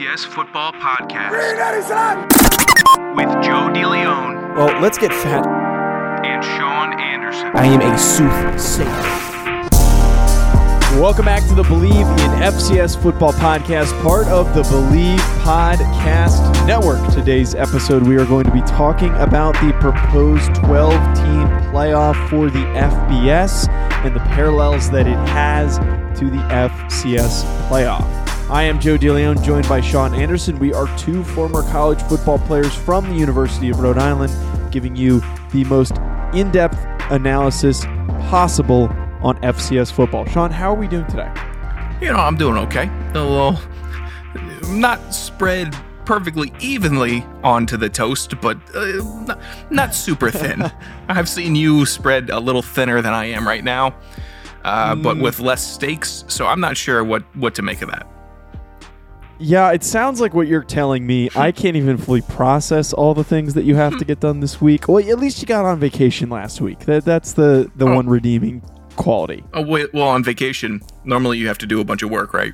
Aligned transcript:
FCS 0.00 0.24
Football 0.24 0.72
Podcast 0.72 1.30
with 3.14 3.28
Joe 3.44 3.68
DeLeon 3.70 4.56
Well, 4.56 4.80
let's 4.80 4.96
get 4.96 5.12
fat. 5.12 5.46
and 6.24 6.42
Sean 6.42 6.98
Anderson. 6.98 7.50
I 7.54 7.66
am 7.66 7.82
a 7.82 7.98
soothsayer. 7.98 8.86
Welcome 10.98 11.26
back 11.26 11.46
to 11.48 11.54
the 11.54 11.64
Believe 11.64 11.92
in 11.92 12.30
FCS 12.40 12.96
Football 13.02 13.34
Podcast, 13.34 13.92
part 14.02 14.26
of 14.28 14.54
the 14.54 14.62
Believe 14.70 15.20
Podcast 15.42 16.66
Network. 16.66 17.06
Today's 17.12 17.54
episode, 17.54 18.08
we 18.08 18.16
are 18.16 18.24
going 18.24 18.44
to 18.44 18.52
be 18.52 18.62
talking 18.62 19.12
about 19.16 19.52
the 19.56 19.76
proposed 19.80 20.54
12 20.54 20.92
team 21.14 21.46
playoff 21.74 22.16
for 22.30 22.48
the 22.48 22.64
FBS 22.74 23.68
and 24.02 24.16
the 24.16 24.20
parallels 24.20 24.88
that 24.92 25.06
it 25.06 25.28
has 25.28 25.76
to 26.18 26.30
the 26.30 26.38
FCS 26.48 27.44
playoff. 27.68 28.29
I 28.50 28.64
am 28.64 28.80
Joe 28.80 28.98
DeLeon, 28.98 29.44
joined 29.44 29.68
by 29.68 29.80
Sean 29.80 30.12
Anderson. 30.12 30.58
We 30.58 30.74
are 30.74 30.88
two 30.98 31.22
former 31.22 31.62
college 31.70 32.02
football 32.02 32.40
players 32.40 32.74
from 32.74 33.08
the 33.08 33.14
University 33.14 33.70
of 33.70 33.78
Rhode 33.78 33.96
Island, 33.96 34.32
giving 34.72 34.96
you 34.96 35.22
the 35.52 35.62
most 35.66 35.92
in 36.34 36.50
depth 36.50 36.76
analysis 37.12 37.84
possible 38.28 38.88
on 39.22 39.38
FCS 39.42 39.92
football. 39.92 40.26
Sean, 40.26 40.50
how 40.50 40.72
are 40.72 40.74
we 40.74 40.88
doing 40.88 41.06
today? 41.06 41.32
You 42.00 42.08
know, 42.08 42.18
I'm 42.18 42.36
doing 42.36 42.56
okay. 42.56 42.90
A 43.14 43.22
little, 43.22 43.56
not 44.70 45.14
spread 45.14 45.72
perfectly 46.04 46.52
evenly 46.58 47.24
onto 47.44 47.76
the 47.76 47.88
toast, 47.88 48.40
but 48.40 48.58
uh, 48.74 49.24
not, 49.26 49.40
not 49.70 49.94
super 49.94 50.28
thin. 50.32 50.72
I've 51.06 51.28
seen 51.28 51.54
you 51.54 51.86
spread 51.86 52.30
a 52.30 52.40
little 52.40 52.62
thinner 52.62 53.00
than 53.00 53.14
I 53.14 53.26
am 53.26 53.46
right 53.46 53.62
now, 53.62 53.94
uh, 54.64 54.96
but 54.96 55.18
with 55.18 55.38
less 55.38 55.64
stakes. 55.64 56.24
So 56.26 56.48
I'm 56.48 56.58
not 56.58 56.76
sure 56.76 57.04
what 57.04 57.22
what 57.36 57.54
to 57.54 57.62
make 57.62 57.80
of 57.80 57.90
that. 57.92 58.08
Yeah, 59.42 59.72
it 59.72 59.82
sounds 59.82 60.20
like 60.20 60.34
what 60.34 60.46
you're 60.48 60.62
telling 60.62 61.06
me. 61.06 61.30
I 61.34 61.50
can't 61.60 61.74
even 61.76 61.96
fully 61.96 62.20
process 62.20 62.92
all 62.92 63.14
the 63.14 63.24
things 63.24 63.54
that 63.54 63.64
you 63.64 63.74
have 63.74 63.98
to 63.98 64.04
get 64.10 64.20
done 64.20 64.40
this 64.40 64.60
week. 64.60 64.86
Well, 64.86 64.98
at 64.98 65.18
least 65.18 65.40
you 65.40 65.46
got 65.46 65.64
on 65.64 65.78
vacation 65.80 66.28
last 66.28 66.60
week. 66.60 66.80
That 66.80 67.04
that's 67.04 67.32
the 67.32 67.70
the 67.76 67.86
Oh. 67.88 67.94
one 67.94 68.08
redeeming 68.08 68.62
quality. 68.96 69.42
Oh 69.54 69.62
wait, 69.62 69.92
well 69.94 70.08
on 70.08 70.22
vacation, 70.22 70.82
normally 71.04 71.38
you 71.38 71.48
have 71.48 71.58
to 71.58 71.66
do 71.66 71.80
a 71.80 71.84
bunch 71.84 72.02
of 72.02 72.10
work, 72.10 72.34
right? 72.34 72.52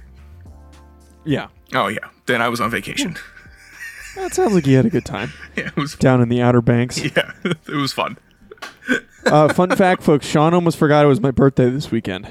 Yeah. 1.25 1.49
Oh 1.75 1.89
yeah, 1.89 1.99
then 2.27 2.41
I 2.41 2.49
was 2.49 2.61
on 2.61 2.71
vacation. 2.71 3.17
That 4.15 4.33
sounds 4.33 4.55
like 4.55 4.67
you 4.67 4.77
had 4.77 4.87
a 4.87 4.91
good 4.91 5.05
time 5.05 5.33
yeah, 5.57 5.67
it 5.67 5.77
was. 5.77 5.95
down 5.97 6.23
in 6.23 6.29
the 6.29 6.41
Outer 6.41 6.63
Banks. 6.63 6.99
Yeah, 7.03 7.33
it 7.45 7.69
was 7.69 7.93
fun. 7.93 8.17
Uh, 9.27 9.53
fun 9.53 9.75
fact, 9.75 10.03
folks: 10.05 10.25
Sean 10.27 10.55
almost 10.55 10.79
forgot 10.79 11.05
it 11.05 11.09
was 11.09 11.21
my 11.21 11.33
birthday 11.33 11.69
this 11.69 11.91
weekend. 11.91 12.29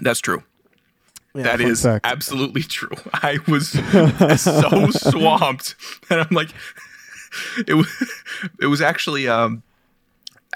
That's 0.00 0.20
true. 0.20 0.44
That 1.34 1.58
fun 1.60 1.70
is 1.70 1.82
fact. 1.82 2.06
absolutely 2.06 2.62
true. 2.62 2.90
I 3.14 3.38
was 3.48 3.70
so 4.40 4.90
swamped, 4.90 5.74
and 6.10 6.20
I'm 6.20 6.28
like, 6.30 6.50
it 7.66 7.74
was. 7.74 7.88
It 8.60 8.66
was 8.66 8.80
actually 8.80 9.28
um, 9.28 9.62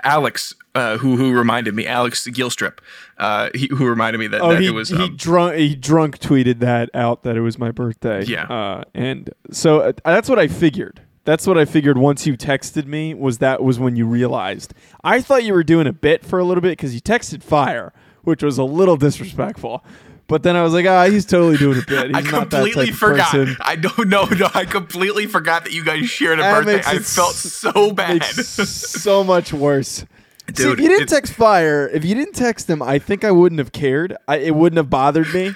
Alex 0.02 0.54
uh, 0.74 0.96
who 0.98 1.16
who 1.16 1.32
reminded 1.32 1.74
me, 1.74 1.86
Alex 1.86 2.26
Gilstrip, 2.28 2.78
uh, 3.18 3.50
he, 3.54 3.68
who 3.68 3.86
reminded 3.86 4.18
me 4.18 4.26
that, 4.28 4.40
Oh, 4.40 4.50
that 4.52 4.60
he, 4.60 4.68
it 4.68 4.70
was. 4.70 4.88
he 4.88 4.96
Um, 4.96 5.16
drunk 5.16 5.56
he 5.56 5.74
drunk 5.74 6.18
tweeted 6.18 6.60
that 6.60 6.88
out 6.94 7.22
that 7.24 7.36
it 7.36 7.40
was 7.42 7.58
my 7.58 7.70
birthday. 7.70 8.24
Yeah. 8.24 8.44
uh, 8.44 8.84
and 8.94 9.30
so 9.50 9.80
uh, 9.80 9.92
that's 10.04 10.28
what 10.28 10.38
I 10.38 10.48
figured. 10.48 11.02
That's 11.24 11.46
what 11.46 11.56
I 11.56 11.66
figured. 11.66 11.98
Once 11.98 12.26
you 12.26 12.36
texted 12.36 12.86
me, 12.86 13.14
was 13.14 13.38
that 13.38 13.62
was 13.62 13.78
when 13.78 13.94
you 13.94 14.06
realized. 14.06 14.74
I 15.04 15.20
thought 15.20 15.44
you 15.44 15.52
were 15.52 15.62
doing 15.62 15.86
a 15.86 15.92
bit 15.92 16.24
for 16.24 16.38
a 16.40 16.44
little 16.44 16.62
bit 16.62 16.70
because 16.70 16.94
you 16.94 17.00
texted 17.00 17.42
fire, 17.44 17.92
which 18.24 18.42
was 18.42 18.58
a 18.58 18.64
little 18.64 18.96
disrespectful. 18.96 19.84
But 20.28 20.42
then 20.42 20.56
I 20.56 20.62
was 20.62 20.72
like, 20.72 20.86
ah, 20.86 21.06
he's 21.06 21.26
totally 21.26 21.56
doing 21.56 21.78
a 21.78 21.84
bit. 21.84 22.06
He's 22.14 22.16
I 22.16 22.20
not 22.30 22.50
that 22.50 22.62
completely 22.62 22.90
forgot. 22.92 23.34
I 23.60 23.76
don't 23.76 24.08
know. 24.08 24.24
No, 24.24 24.48
I 24.54 24.64
completely 24.64 25.26
forgot 25.26 25.64
that 25.64 25.72
you 25.72 25.84
guys 25.84 26.08
shared 26.08 26.38
a 26.38 26.42
That 26.42 26.64
birthday. 26.64 26.82
I 26.90 26.96
it 26.96 27.04
felt 27.04 27.34
so 27.34 27.92
bad. 27.92 28.22
So 28.32 29.22
much 29.24 29.52
worse. 29.52 30.06
See, 30.54 30.70
if 30.70 30.80
you 30.80 30.88
didn't 30.88 31.08
text 31.08 31.34
fire, 31.34 31.88
if 31.88 32.04
you 32.04 32.14
didn't 32.14 32.34
text 32.34 32.68
him, 32.68 32.82
I 32.82 32.98
think 32.98 33.24
I 33.24 33.30
wouldn't 33.30 33.58
have 33.58 33.72
cared. 33.72 34.16
I, 34.26 34.36
it 34.36 34.54
wouldn't 34.54 34.76
have 34.76 34.90
bothered 34.90 35.32
me. 35.34 35.54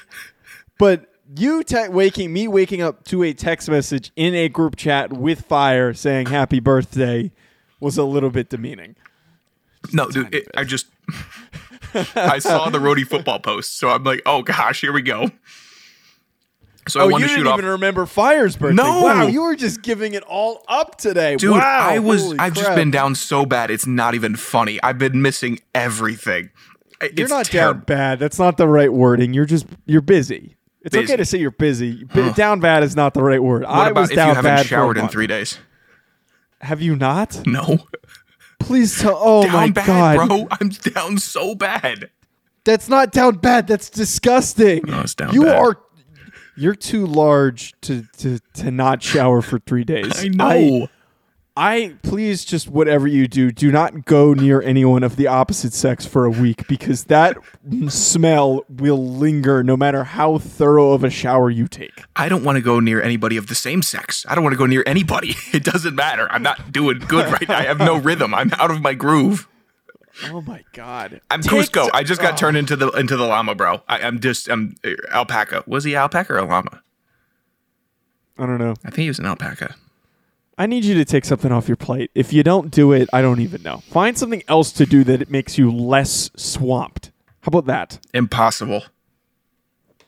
But 0.78 1.06
you 1.36 1.62
te- 1.62 1.88
waking 1.88 2.32
me 2.32 2.46
waking 2.48 2.82
up 2.82 3.04
to 3.04 3.22
a 3.22 3.32
text 3.32 3.68
message 3.68 4.12
in 4.16 4.34
a 4.34 4.48
group 4.48 4.76
chat 4.76 5.12
with 5.12 5.42
fire 5.42 5.92
saying 5.94 6.26
happy 6.26 6.60
birthday 6.60 7.32
was 7.80 7.98
a 7.98 8.04
little 8.04 8.30
bit 8.30 8.48
demeaning. 8.48 8.96
No, 9.92 10.08
dude, 10.08 10.34
it, 10.34 10.48
I 10.56 10.64
just 10.64 10.86
I 12.16 12.38
saw 12.38 12.68
the 12.70 12.78
roadie 12.78 13.06
football 13.06 13.38
post, 13.38 13.78
so 13.78 13.88
I'm 13.88 14.04
like, 14.04 14.22
oh 14.26 14.42
gosh, 14.42 14.80
here 14.80 14.92
we 14.92 15.02
go. 15.02 15.30
So 16.88 17.00
I 17.00 17.04
oh, 17.04 17.08
want 17.08 17.22
you 17.22 17.26
to 17.26 17.28
shoot 17.28 17.36
didn't 17.38 17.52
off. 17.52 17.58
even 17.58 17.70
remember 17.72 18.06
Fire's 18.06 18.56
birthday. 18.56 18.76
No. 18.80 19.02
Wow, 19.02 19.26
you 19.26 19.42
were 19.42 19.56
just 19.56 19.82
giving 19.82 20.14
it 20.14 20.22
all 20.22 20.64
up 20.68 20.96
today. 20.98 21.34
Dude, 21.36 21.50
wow, 21.50 21.58
I 21.60 21.98
was 21.98 22.22
holy 22.22 22.38
I've 22.38 22.54
just 22.54 22.74
been 22.76 22.92
down 22.92 23.16
so 23.16 23.44
bad 23.44 23.70
it's 23.72 23.86
not 23.86 24.14
even 24.14 24.36
funny. 24.36 24.80
I've 24.82 24.98
been 24.98 25.20
missing 25.20 25.58
everything. 25.74 26.50
I- 27.00 27.10
You're 27.16 27.28
not 27.28 27.46
terrible. 27.46 27.80
down 27.80 27.84
bad. 27.86 28.18
That's 28.20 28.38
not 28.38 28.56
the 28.56 28.68
right 28.68 28.92
wording. 28.92 29.34
You're 29.34 29.46
just 29.46 29.66
you're 29.86 30.00
busy. 30.00 30.56
It's 30.82 30.94
Busy. 30.94 31.04
okay 31.12 31.16
to 31.16 31.24
say 31.24 31.38
you're 31.38 31.50
busy. 31.50 32.04
B- 32.04 32.32
down 32.34 32.60
bad 32.60 32.84
is 32.84 32.94
not 32.94 33.12
the 33.12 33.22
right 33.22 33.42
word. 33.42 33.62
What 33.62 33.70
I 33.70 33.88
about 33.90 34.02
was 34.02 34.10
if 34.10 34.16
down 34.16 34.28
you 34.28 34.34
bad 34.34 34.44
haven't 34.44 34.58
for 34.58 34.62
a 34.62 34.68
showered 34.68 34.98
in 34.98 35.08
3 35.08 35.26
days? 35.26 35.58
Have 36.60 36.80
you 36.80 36.94
not? 36.94 37.44
No. 37.44 37.78
Please 38.58 39.00
tell. 39.00 39.18
Oh 39.20 39.42
down 39.44 39.52
my 39.52 39.70
bad, 39.70 39.86
god, 39.86 40.28
bro. 40.28 40.48
I'm 40.60 40.68
down 40.70 41.18
so 41.18 41.54
bad. 41.54 42.10
that's 42.64 42.88
not 42.88 43.12
down 43.12 43.36
bad. 43.36 43.66
That's 43.66 43.90
disgusting. 43.90 44.82
No, 44.86 45.00
it's 45.00 45.14
down 45.14 45.32
you 45.34 45.44
bad. 45.44 45.56
are. 45.58 45.78
You're 46.58 46.74
too 46.74 47.06
large 47.06 47.74
to, 47.82 48.04
to 48.18 48.38
to 48.54 48.70
not 48.70 49.02
shower 49.02 49.42
for 49.42 49.58
three 49.58 49.84
days. 49.84 50.24
I 50.24 50.28
know. 50.28 50.44
I 50.46 50.88
please 52.02 52.44
just 52.44 52.68
whatever 52.68 53.06
you 53.06 53.26
do, 53.26 53.50
do 53.50 53.72
not 53.72 54.04
go 54.04 54.34
near 54.34 54.60
anyone 54.60 55.02
of 55.02 55.16
the 55.16 55.26
opposite 55.26 55.72
sex 55.72 56.04
for 56.04 56.24
a 56.26 56.30
week 56.30 56.68
because 56.68 57.04
that 57.04 57.36
smell 57.88 58.64
will 58.68 59.02
linger 59.06 59.62
no 59.64 59.76
matter 59.76 60.04
how 60.04 60.36
thorough 60.38 60.92
of 60.92 61.02
a 61.02 61.08
shower 61.10 61.48
you 61.48 61.66
take. 61.66 62.02
I 62.14 62.28
don't 62.28 62.44
want 62.44 62.56
to 62.56 62.62
go 62.62 62.78
near 62.78 63.00
anybody 63.00 63.36
of 63.38 63.46
the 63.46 63.54
same 63.54 63.80
sex. 63.82 64.26
I 64.28 64.34
don't 64.34 64.44
want 64.44 64.52
to 64.52 64.58
go 64.58 64.66
near 64.66 64.82
anybody. 64.86 65.34
It 65.56 65.64
doesn't 65.64 65.94
matter. 65.94 66.30
I'm 66.30 66.42
not 66.42 66.70
doing 66.70 66.98
good 66.98 67.32
right 67.32 67.48
now. 67.48 67.56
I 67.58 67.62
have 67.62 67.78
no 67.78 67.96
rhythm. 67.96 68.34
I'm 68.34 68.52
out 68.54 68.70
of 68.70 68.82
my 68.82 68.92
groove. 68.92 69.48
Oh 70.24 70.42
my 70.42 70.64
god. 70.74 71.22
I'm 71.30 71.40
Take- 71.40 71.70
Kuzco. 71.72 71.88
I 71.94 72.02
just 72.02 72.20
got 72.20 72.34
Oh. 72.34 72.36
turned 72.36 72.56
into 72.58 72.76
the 72.76 72.88
into 72.90 73.16
the 73.16 73.24
llama, 73.26 73.54
bro. 73.54 73.80
I, 73.88 74.00
I'm 74.00 74.20
just 74.20 74.48
I'm 74.50 74.74
uh, 74.84 74.90
alpaca. 75.12 75.64
Was 75.66 75.84
he 75.84 75.96
alpaca 75.96 76.34
or 76.34 76.38
a 76.38 76.44
llama? 76.44 76.82
I 78.38 78.44
don't 78.46 78.58
know. 78.58 78.72
I 78.84 78.90
think 78.90 79.04
he 79.04 79.08
was 79.08 79.18
an 79.18 79.24
alpaca. 79.26 79.74
I 80.58 80.66
need 80.66 80.84
you 80.84 80.94
to 80.94 81.04
take 81.04 81.24
something 81.26 81.52
off 81.52 81.68
your 81.68 81.76
plate. 81.76 82.10
If 82.14 82.32
you 82.32 82.42
don't 82.42 82.70
do 82.70 82.92
it, 82.92 83.08
I 83.12 83.20
don't 83.20 83.40
even 83.40 83.62
know. 83.62 83.78
Find 83.90 84.16
something 84.16 84.42
else 84.48 84.72
to 84.72 84.86
do 84.86 85.04
that 85.04 85.20
it 85.20 85.30
makes 85.30 85.58
you 85.58 85.70
less 85.70 86.30
swamped. 86.34 87.12
How 87.42 87.48
about 87.48 87.66
that? 87.66 87.98
Impossible. 88.14 88.84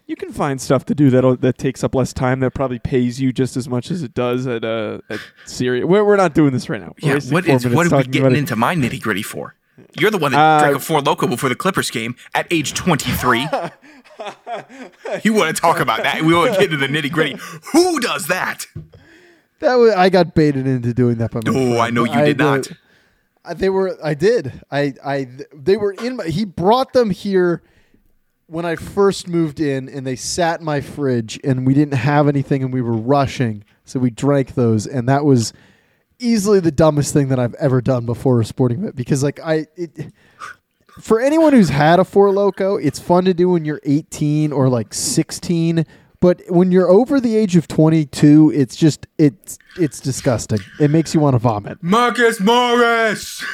You 0.06 0.16
can 0.16 0.32
find 0.32 0.58
stuff 0.58 0.86
to 0.86 0.94
do 0.94 1.10
that 1.10 1.42
that 1.42 1.58
takes 1.58 1.84
up 1.84 1.94
less 1.94 2.14
time 2.14 2.40
that 2.40 2.54
probably 2.54 2.78
pays 2.78 3.20
you 3.20 3.30
just 3.30 3.58
as 3.58 3.68
much 3.68 3.90
as 3.90 4.02
it 4.02 4.14
does 4.14 4.46
at 4.46 4.64
uh, 4.64 5.00
at 5.10 5.20
Syria. 5.44 5.86
We're, 5.86 6.02
we're 6.02 6.16
not 6.16 6.32
doing 6.32 6.52
this 6.54 6.70
right 6.70 6.80
now. 6.80 6.94
We're 7.02 7.18
Yeah. 7.18 7.30
What 7.30 7.46
is 7.46 7.66
what 7.66 7.92
are 7.92 7.98
we 7.98 8.04
getting 8.04 8.34
into 8.34 8.56
my 8.56 8.74
nitty 8.74 9.02
gritty 9.02 9.22
for? 9.22 9.54
You're 10.00 10.10
the 10.10 10.16
one 10.18 10.32
that 10.32 10.38
Uh, 10.40 10.60
drank 10.60 10.76
a 10.76 10.80
four 10.80 11.02
loco 11.02 11.26
before 11.26 11.50
the 11.50 11.54
Clippers 11.54 11.90
game 11.90 12.16
at 12.34 12.46
age 12.50 12.72
23. 12.72 13.40
you 15.22 15.34
want 15.34 15.54
to 15.54 15.60
talk 15.60 15.78
about 15.78 16.02
that? 16.02 16.22
We 16.24 16.34
want 16.34 16.54
to 16.54 16.58
get 16.58 16.72
into 16.72 16.78
the 16.78 16.88
nitty 16.88 17.12
gritty. 17.12 17.36
Who 17.72 18.00
does 18.00 18.26
that? 18.28 18.66
That 19.60 19.74
was, 19.74 19.94
I 19.94 20.08
got 20.08 20.34
baited 20.34 20.66
into 20.66 20.94
doing 20.94 21.16
that 21.18 21.30
by 21.30 21.40
my 21.44 21.52
Oh. 21.54 21.78
I 21.80 21.90
know 21.90 22.04
you 22.04 22.24
did 22.24 22.40
uh, 22.40 22.44
not. 22.56 22.68
I- 23.44 23.54
they 23.54 23.70
were. 23.70 23.96
I 24.02 24.14
did. 24.14 24.60
I. 24.70 24.92
I. 25.04 25.28
They 25.54 25.76
were 25.78 25.92
in. 25.92 26.16
My, 26.16 26.26
he 26.26 26.44
brought 26.44 26.92
them 26.92 27.08
here 27.10 27.62
when 28.46 28.64
I 28.66 28.76
first 28.76 29.26
moved 29.26 29.58
in, 29.58 29.88
and 29.88 30.06
they 30.06 30.16
sat 30.16 30.60
in 30.60 30.66
my 30.66 30.80
fridge, 30.80 31.40
and 31.42 31.66
we 31.66 31.72
didn't 31.74 31.94
have 31.94 32.28
anything, 32.28 32.62
and 32.62 32.72
we 32.72 32.82
were 32.82 32.96
rushing, 32.96 33.64
so 33.84 34.00
we 34.00 34.10
drank 34.10 34.54
those, 34.54 34.86
and 34.86 35.08
that 35.08 35.24
was 35.24 35.52
easily 36.18 36.60
the 36.60 36.70
dumbest 36.72 37.12
thing 37.12 37.28
that 37.28 37.38
I've 37.38 37.54
ever 37.54 37.80
done 37.80 38.04
before 38.04 38.40
a 38.40 38.44
sporting 38.44 38.80
event 38.80 38.96
because, 38.96 39.22
like, 39.22 39.40
I. 39.40 39.66
It, 39.76 40.12
for 41.00 41.20
anyone 41.20 41.52
who's 41.52 41.68
had 41.68 42.00
a 42.00 42.04
four 42.04 42.30
loco, 42.32 42.76
it's 42.76 42.98
fun 42.98 43.24
to 43.26 43.32
do 43.34 43.48
when 43.50 43.64
you're 43.64 43.80
18 43.84 44.52
or 44.52 44.68
like 44.68 44.92
16. 44.92 45.86
But 46.20 46.42
when 46.48 46.72
you're 46.72 46.88
over 46.88 47.20
the 47.20 47.36
age 47.36 47.54
of 47.56 47.68
22, 47.68 48.52
it's 48.54 48.74
just 48.74 49.06
it's 49.18 49.58
it's 49.78 50.00
disgusting. 50.00 50.58
It 50.80 50.90
makes 50.90 51.14
you 51.14 51.20
want 51.20 51.34
to 51.34 51.38
vomit. 51.38 51.78
Marcus 51.80 52.40
Morris. 52.40 53.44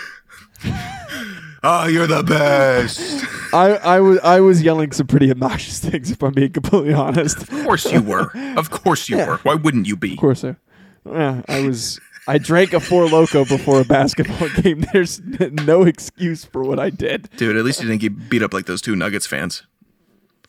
oh, 1.62 1.87
you're 1.87 2.06
the 2.06 2.22
best. 2.22 3.25
I, 3.52 3.76
I 3.76 4.00
was 4.00 4.19
I 4.20 4.40
was 4.40 4.62
yelling 4.62 4.93
some 4.93 5.06
pretty 5.06 5.31
obnoxious 5.31 5.78
things 5.78 6.11
if 6.11 6.22
I'm 6.22 6.32
being 6.32 6.52
completely 6.52 6.94
honest. 6.94 7.37
Of 7.37 7.50
course 7.50 7.90
you 7.93 8.00
were. 8.02 8.31
Of 8.56 8.70
course 8.70 9.08
you 9.08 9.19
were. 9.19 9.37
Why 9.43 9.55
wouldn't 9.55 9.87
you 9.87 9.96
be? 9.96 10.12
Of 10.12 10.19
course, 10.19 10.43
I, 10.44 10.56
yeah, 11.05 11.43
I 11.49 11.67
was. 11.67 12.00
I 12.26 12.38
drank 12.38 12.72
a 12.72 12.81
four 12.81 13.06
loco 13.06 13.44
before 13.44 13.82
a 13.82 13.84
basketball 13.84 14.49
game. 14.62 14.87
There's 14.94 15.20
no 15.20 15.82
excuse 15.82 16.43
for 16.46 16.62
what 16.62 16.78
I 16.78 16.88
did. 16.88 17.28
Dude, 17.37 17.55
at 17.55 17.64
least 17.67 17.82
you 17.82 17.87
didn't 17.87 18.00
get 18.00 18.31
beat 18.31 18.43
up 18.43 18.55
like 18.55 18.64
those 18.64 18.81
two 18.81 18.96
Nuggets 18.96 19.26
fans. 19.26 19.64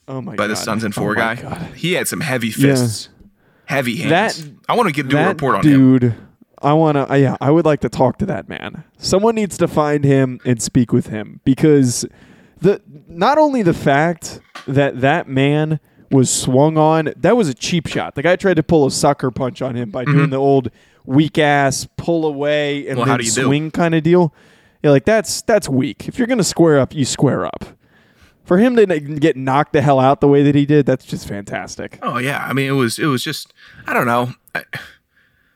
Oh 0.08 0.22
my 0.22 0.36
by 0.36 0.48
the 0.48 0.54
God. 0.54 0.64
Suns 0.64 0.84
and 0.84 0.94
Oh 0.98 1.02
four 1.02 1.14
my 1.16 1.36
guy. 1.36 1.42
God. 1.42 1.62
He 1.76 1.94
had 1.94 2.08
some 2.08 2.22
heavy 2.22 2.52
fists, 2.52 3.10
heavy 3.66 3.98
hands. 3.98 4.44
That- 4.44 4.52
I 4.70 4.76
want 4.76 4.88
to 4.90 4.94
get 4.94 5.08
do 5.10 5.18
a 5.18 5.28
report 5.28 5.56
on 5.56 5.66
him. 5.68 5.98
dude. 6.00 6.16
I 6.62 6.74
want 6.74 6.96
to. 7.10 7.20
Yeah, 7.20 7.38
I 7.42 7.52
would 7.52 7.66
like 7.66 7.82
to 7.82 7.90
talk 7.90 8.18
to 8.20 8.26
that 8.28 8.48
man. 8.50 8.84
Someone 8.98 9.36
needs 9.36 9.58
to 9.58 9.68
find 9.68 10.04
him 10.04 10.40
and 10.46 10.62
speak 10.62 10.92
with 10.94 11.08
him 11.08 11.42
because 11.44 12.06
the 12.62 12.82
not 13.08 13.38
only 13.38 13.62
the 13.62 13.74
fact 13.74 14.40
that 14.68 15.02
that 15.02 15.28
man 15.28 15.80
was 16.12 16.30
swung 16.32 16.78
on, 16.78 17.14
that 17.18 17.36
was 17.36 17.50
a 17.50 17.54
cheap 17.54 17.88
shot. 17.88 18.16
The 18.16 18.22
guy 18.24 18.36
tried 18.36 18.56
to 18.56 18.64
pull 18.64 18.86
a 18.86 18.92
sucker 18.92 19.32
punch 19.32 19.62
on 19.62 19.76
him 19.76 19.90
by 19.92 20.06
doing 20.06 20.30
the 20.30 20.38
old 20.38 20.70
weak 21.04 21.38
ass 21.38 21.88
pull 21.98 22.26
away 22.26 22.88
and 22.88 22.92
Mm-hmm. 22.92 22.98
Well, 22.98 23.06
then 23.06 23.12
how 23.12 23.18
do 23.18 23.24
you 23.26 23.32
swing 23.32 23.70
kind 23.72 23.94
of 23.94 24.02
deal. 24.04 24.34
Yeah, 24.82 24.92
like 24.92 25.06
that's 25.06 25.42
that's 25.44 25.68
weak. 25.68 26.08
If 26.08 26.18
you're 26.18 26.28
gonna 26.28 26.44
square 26.44 26.80
up, 26.80 26.96
you 26.96 27.06
square 27.06 27.46
up. 27.46 27.66
For 28.46 28.60
him 28.60 28.76
to 28.76 28.86
get 28.86 29.36
knocked 29.36 29.74
the 29.74 29.82
hell 29.82 30.00
out 30.00 30.22
the 30.22 30.28
way 30.28 30.44
that 30.44 30.54
he 30.56 30.66
did, 30.66 30.86
that's 30.86 31.06
just 31.06 31.28
fantastic. 31.28 31.98
Oh 32.02 32.20
yeah, 32.20 32.46
I 32.46 32.54
mean 32.54 32.70
it 32.70 32.74
was 32.74 33.00
it 33.00 33.08
was 33.08 33.24
just 33.24 33.54
I 33.88 33.94
don't 33.94 34.06
know. 34.06 34.34
I, 34.54 34.64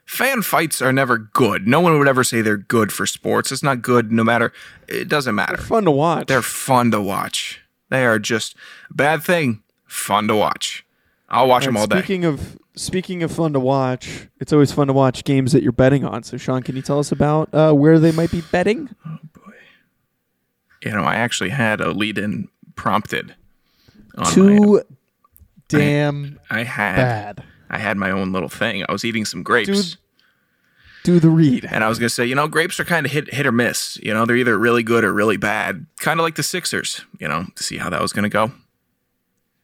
fan 0.06 0.42
fights 0.42 0.82
are 0.82 0.92
never 0.92 1.18
good. 1.18 1.68
No 1.68 1.82
one 1.82 2.00
would 2.00 2.08
ever 2.08 2.24
say 2.24 2.42
they're 2.42 2.58
good 2.58 2.92
for 2.92 3.06
sports. 3.06 3.52
It's 3.52 3.62
not 3.62 3.84
good 3.84 4.12
no 4.12 4.24
matter. 4.24 4.52
It 4.88 5.08
doesn't 5.08 5.36
matter. 5.36 5.58
Fun 5.58 5.86
to 5.86 5.92
watch. 5.92 6.28
They're 6.28 6.42
fun 6.42 6.90
to 6.92 7.00
watch. 7.00 7.62
They 7.90 8.06
are 8.06 8.18
just 8.18 8.56
bad 8.90 9.22
thing. 9.22 9.62
Fun 9.86 10.28
to 10.28 10.36
watch. 10.36 10.84
I'll 11.30 11.48
watch 11.48 11.66
them 11.66 11.78
all 11.78 11.84
And 11.84 11.92
day. 11.92 12.00
Speaking 12.00 12.26
of 12.26 12.58
speaking 12.76 13.22
of 13.22 13.32
fun 13.32 13.54
to 13.54 13.60
watch, 13.60 14.28
it's 14.40 14.52
always 14.52 14.72
fun 14.72 14.88
to 14.88 14.94
watch 14.94 15.24
games 15.24 15.52
that 15.52 15.62
you're 15.62 15.72
betting 15.72 16.04
on. 16.04 16.24
So, 16.24 16.38
Sean, 16.38 16.64
can 16.64 16.76
you 16.76 16.82
tell 16.82 16.98
us 16.98 17.12
about 17.12 17.54
uh, 17.54 17.74
where 17.74 18.00
they 18.00 18.12
might 18.12 18.32
be 18.32 18.42
betting? 18.42 18.90
Oh 19.06 19.20
boy. 19.34 19.54
You 20.84 20.92
know, 20.92 21.04
I 21.04 21.16
actually 21.16 21.50
had 21.50 21.82
a 21.82 21.92
lead 21.92 22.18
in 22.18 22.48
prompted. 22.80 23.36
Too 24.32 24.82
damn 25.68 26.40
I 26.50 26.64
had 26.64 26.96
bad. 26.96 27.44
I 27.70 27.78
had 27.78 27.98
my 27.98 28.10
own 28.12 28.32
little 28.32 28.50
thing. 28.50 28.84
I 28.88 28.92
was 28.92 29.04
eating 29.06 29.26
some 29.26 29.44
grapes. 29.44 29.92
Dude. 29.92 29.98
Do 31.04 31.20
the 31.20 31.30
read. 31.30 31.66
And 31.70 31.84
I 31.84 31.90
was 31.90 32.00
gonna 32.00 32.10
say, 32.10 32.26
you 32.26 32.36
know, 32.36 32.48
grapes 32.48 32.80
are 32.80 32.86
kind 32.86 33.06
of 33.06 33.12
hit 33.12 33.34
hit 33.34 33.46
or 33.46 33.52
miss. 33.52 33.98
You 34.02 34.14
know, 34.14 34.26
they're 34.26 34.36
either 34.38 34.58
really 34.58 34.84
good 34.84 35.04
or 35.04 35.14
really 35.14 35.38
bad. 35.38 35.86
Kind 36.00 36.20
of 36.20 36.24
like 36.24 36.36
the 36.36 36.44
Sixers. 36.44 37.02
You 37.20 37.28
know, 37.28 37.46
to 37.56 37.64
see 37.64 37.78
how 37.78 37.90
that 37.90 38.02
was 38.02 38.14
gonna 38.14 38.30
go. 38.30 38.52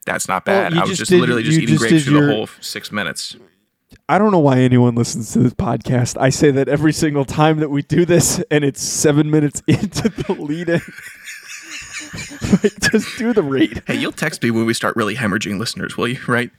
That's 0.06 0.28
not 0.28 0.46
bad. 0.46 0.74
you 0.74 0.80
I 0.80 0.84
was 0.84 0.90
just 0.92 1.00
just 1.00 1.12
did- 1.12 1.20
literally 1.22 1.44
just 1.44 1.58
eating 1.58 1.76
just 1.78 1.80
grapes 1.88 2.04
for 2.06 2.12
your- 2.12 2.28
the 2.28 2.34
whole 2.34 2.50
six 2.60 2.92
minutes. 2.92 3.36
I 4.10 4.18
don't 4.18 4.32
know 4.32 4.40
why 4.40 4.60
anyone 4.60 4.94
listens 4.96 5.32
to 5.34 5.40
this 5.40 5.54
podcast. 5.54 6.18
I 6.20 6.30
say 6.30 6.52
that 6.52 6.68
every 6.68 6.94
single 6.94 7.26
time 7.26 7.60
that 7.60 7.70
we 7.70 7.82
do 7.82 8.06
this, 8.06 8.42
and 8.52 8.64
it's 8.64 8.82
seven 8.82 9.32
minutes 9.32 9.64
into 9.68 10.10
the 10.10 10.34
lead 10.34 10.70
in. 10.70 10.82
Just 12.92 13.18
do 13.18 13.34
the 13.34 13.44
read. 13.44 13.84
Hey, 13.88 13.96
you'll 13.96 14.12
text 14.12 14.42
me 14.44 14.52
when 14.52 14.66
we 14.66 14.74
start 14.74 14.96
really 14.96 15.16
hemorrhaging 15.16 15.60
listeners, 15.60 15.98
will 15.98 16.08
you? 16.08 16.20
Right? 16.28 16.52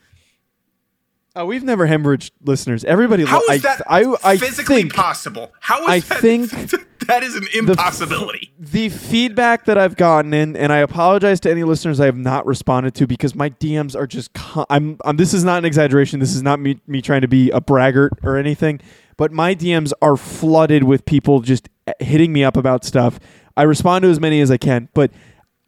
Oh, 1.39 1.45
we've 1.45 1.63
never 1.65 1.87
hemorrhaged 1.87 2.31
listeners. 2.45 2.83
Everybody, 2.85 3.27
How 3.27 3.43
lo- 3.47 3.55
is 3.55 3.63
that 3.63 3.83
I, 3.87 4.15
I 4.25 4.37
physically 4.39 4.77
think 4.77 4.95
possible? 4.95 5.53
How 5.61 5.83
is 5.83 5.89
I 5.89 6.01
that? 6.01 6.21
think 6.21 6.51
that 7.07 7.23
is 7.23 7.35
an 7.37 7.47
impossibility. 7.53 8.55
the 8.59 8.89
feedback 8.89 9.67
that 9.67 9.77
I've 9.77 9.97
gotten 9.97 10.33
in, 10.33 10.57
and 10.57 10.73
I 10.73 10.79
apologize 10.79 11.39
to 11.41 11.51
any 11.51 11.63
listeners 11.63 12.01
I 12.01 12.07
have 12.07 12.17
not 12.17 12.47
responded 12.47 12.95
to 12.95 13.07
because 13.07 13.35
my 13.35 13.51
DMs 13.51 13.95
are 13.95 14.07
just. 14.07 14.33
Con- 14.33 14.65
I'm, 14.71 14.97
I'm. 15.05 15.19
This 15.19 15.35
is 15.35 15.45
not 15.45 15.59
an 15.59 15.67
exaggeration. 15.67 16.21
This 16.21 16.35
is 16.35 16.43
not 16.43 16.59
me, 16.59 16.81
me 16.87 17.03
trying 17.03 17.21
to 17.21 17.29
be 17.29 17.51
a 17.51 17.61
braggart 17.61 18.15
or 18.23 18.39
anything. 18.39 18.81
But 19.19 19.31
my 19.31 19.55
DMs 19.55 19.93
are 20.01 20.17
flooded 20.17 20.85
with 20.85 21.05
people 21.05 21.41
just 21.41 21.69
hitting 22.01 22.33
me 22.33 22.45
up 22.45 22.57
about 22.57 22.83
stuff. 22.85 23.19
I 23.59 23.63
respond 23.65 24.05
to 24.05 24.09
as 24.11 24.21
many 24.21 24.41
as 24.41 24.51
I 24.51 24.57
can, 24.57 24.89
but 24.95 25.11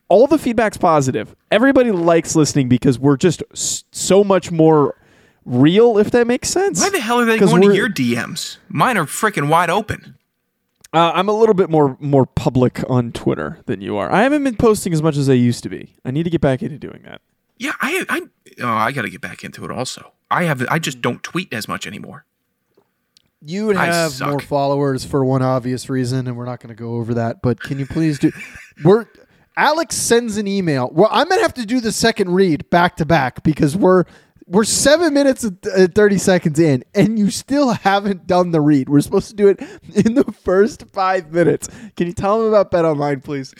all 0.08 0.26
the 0.26 0.38
feedback's 0.38 0.76
positive. 0.76 1.34
Everybody 1.50 1.92
likes 1.92 2.34
listening 2.34 2.68
because 2.68 2.98
we're 2.98 3.16
just 3.16 3.42
so 3.54 4.24
much 4.24 4.50
more 4.50 4.96
real, 5.44 5.98
if 5.98 6.10
that 6.10 6.26
makes 6.26 6.48
sense. 6.48 6.80
Why 6.80 6.90
the 6.90 7.00
hell 7.00 7.20
are 7.20 7.24
they 7.24 7.38
going 7.38 7.62
to 7.62 7.74
your 7.74 7.88
DMs? 7.88 8.58
Mine 8.68 8.96
are 8.96 9.04
freaking 9.04 9.48
wide 9.48 9.70
open. 9.70 10.16
Uh, 10.92 11.12
I'm 11.14 11.28
a 11.28 11.32
little 11.32 11.54
bit 11.54 11.68
more 11.68 11.98
more 12.00 12.24
public 12.24 12.82
on 12.88 13.12
Twitter 13.12 13.58
than 13.66 13.82
you 13.82 13.98
are. 13.98 14.10
I 14.10 14.22
haven't 14.22 14.42
been 14.44 14.56
posting 14.56 14.94
as 14.94 15.02
much 15.02 15.16
as 15.18 15.28
I 15.28 15.34
used 15.34 15.62
to 15.64 15.68
be. 15.68 15.94
I 16.04 16.10
need 16.10 16.22
to 16.22 16.30
get 16.30 16.40
back 16.40 16.62
into 16.62 16.78
doing 16.78 17.02
that. 17.04 17.20
Yeah, 17.58 17.72
I, 17.80 18.04
I, 18.08 18.20
oh, 18.62 18.68
I 18.68 18.92
got 18.92 19.02
to 19.02 19.10
get 19.10 19.20
back 19.20 19.44
into 19.44 19.64
it. 19.64 19.70
Also, 19.70 20.12
I 20.30 20.44
have, 20.44 20.64
I 20.70 20.78
just 20.78 21.00
don't 21.02 21.22
tweet 21.22 21.52
as 21.52 21.66
much 21.66 21.86
anymore. 21.86 22.24
You 23.44 23.66
would 23.66 23.76
have 23.76 24.20
more 24.20 24.40
followers 24.40 25.04
for 25.04 25.24
one 25.24 25.42
obvious 25.42 25.88
reason, 25.88 26.26
and 26.26 26.36
we're 26.36 26.44
not 26.44 26.60
going 26.60 26.74
to 26.74 26.80
go 26.80 26.94
over 26.94 27.14
that. 27.14 27.42
But 27.42 27.60
can 27.60 27.78
you 27.78 27.86
please 27.86 28.18
do? 28.18 28.32
We're 28.84 29.06
Alex 29.58 29.96
sends 29.96 30.36
an 30.36 30.46
email. 30.46 30.88
Well, 30.92 31.08
I'm 31.10 31.28
gonna 31.28 31.42
have 31.42 31.54
to 31.54 31.66
do 31.66 31.80
the 31.80 31.90
second 31.90 32.30
read 32.32 32.70
back 32.70 32.96
to 32.98 33.04
back 33.04 33.42
because 33.42 33.76
we're 33.76 34.04
we're 34.46 34.62
seven 34.62 35.12
minutes 35.12 35.42
and 35.42 35.58
uh, 35.66 35.88
thirty 35.88 36.16
seconds 36.16 36.60
in, 36.60 36.84
and 36.94 37.18
you 37.18 37.28
still 37.30 37.70
haven't 37.70 38.28
done 38.28 38.52
the 38.52 38.60
read. 38.60 38.88
We're 38.88 39.00
supposed 39.00 39.28
to 39.30 39.34
do 39.34 39.48
it 39.48 39.60
in 40.06 40.14
the 40.14 40.24
first 40.44 40.84
five 40.92 41.32
minutes. 41.32 41.68
Can 41.96 42.06
you 42.06 42.12
tell 42.12 42.38
them 42.38 42.48
about 42.48 42.70
Bet 42.70 42.84
Online, 42.84 43.20
please? 43.20 43.52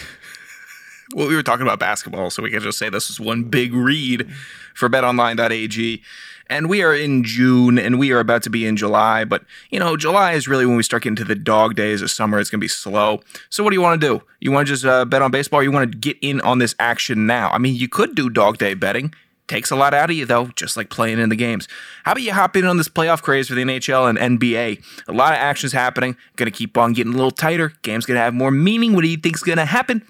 Well, 1.14 1.26
we 1.26 1.34
were 1.34 1.42
talking 1.42 1.62
about 1.62 1.80
basketball, 1.80 2.30
so 2.30 2.44
we 2.44 2.50
can 2.50 2.60
just 2.60 2.78
say 2.78 2.90
this 2.90 3.10
is 3.10 3.18
one 3.18 3.44
big 3.44 3.74
read 3.74 4.30
for 4.74 4.88
betonline.ag. 4.88 6.02
And 6.50 6.68
we 6.68 6.82
are 6.82 6.94
in 6.94 7.24
June 7.24 7.78
and 7.78 7.98
we 7.98 8.12
are 8.12 8.20
about 8.20 8.42
to 8.44 8.50
be 8.50 8.66
in 8.66 8.76
July. 8.76 9.24
But, 9.24 9.44
you 9.70 9.78
know, 9.78 9.96
July 9.96 10.32
is 10.32 10.48
really 10.48 10.64
when 10.64 10.76
we 10.76 10.82
start 10.82 11.02
getting 11.02 11.16
to 11.16 11.24
the 11.24 11.34
dog 11.34 11.74
days 11.74 12.00
of 12.00 12.10
summer. 12.10 12.38
It's 12.38 12.50
going 12.50 12.60
to 12.60 12.64
be 12.64 12.68
slow. 12.68 13.20
So, 13.50 13.62
what 13.62 13.70
do 13.70 13.76
you 13.76 13.82
want 13.82 14.00
to 14.00 14.06
do? 14.06 14.22
You 14.40 14.52
want 14.52 14.66
to 14.66 14.72
just 14.72 14.84
uh, 14.84 15.04
bet 15.04 15.22
on 15.22 15.30
baseball 15.30 15.62
you 15.62 15.72
want 15.72 15.92
to 15.92 15.98
get 15.98 16.16
in 16.22 16.40
on 16.40 16.58
this 16.58 16.74
action 16.78 17.26
now? 17.26 17.50
I 17.50 17.58
mean, 17.58 17.74
you 17.74 17.88
could 17.88 18.14
do 18.14 18.30
dog 18.30 18.58
day 18.58 18.74
betting. 18.74 19.14
Takes 19.48 19.70
a 19.70 19.76
lot 19.76 19.94
out 19.94 20.10
of 20.10 20.16
you, 20.16 20.26
though, 20.26 20.48
just 20.56 20.76
like 20.76 20.90
playing 20.90 21.18
in 21.18 21.30
the 21.30 21.36
games. 21.36 21.68
How 22.04 22.12
about 22.12 22.20
you 22.20 22.34
hop 22.34 22.54
in 22.54 22.66
on 22.66 22.76
this 22.76 22.88
playoff 22.88 23.22
craze 23.22 23.48
for 23.48 23.54
the 23.54 23.62
NHL 23.62 24.06
and 24.08 24.38
NBA? 24.38 24.84
A 25.08 25.12
lot 25.12 25.32
of 25.32 25.38
action's 25.38 25.72
happening. 25.72 26.18
Going 26.36 26.50
to 26.50 26.56
keep 26.56 26.76
on 26.76 26.92
getting 26.92 27.14
a 27.14 27.16
little 27.16 27.30
tighter. 27.30 27.72
Game's 27.80 28.04
going 28.04 28.16
to 28.16 28.22
have 28.22 28.34
more 28.34 28.50
meaning. 28.50 28.92
What 28.94 29.02
do 29.02 29.08
you 29.08 29.16
think's 29.16 29.42
going 29.42 29.56
to 29.56 29.64
happen? 29.64 30.06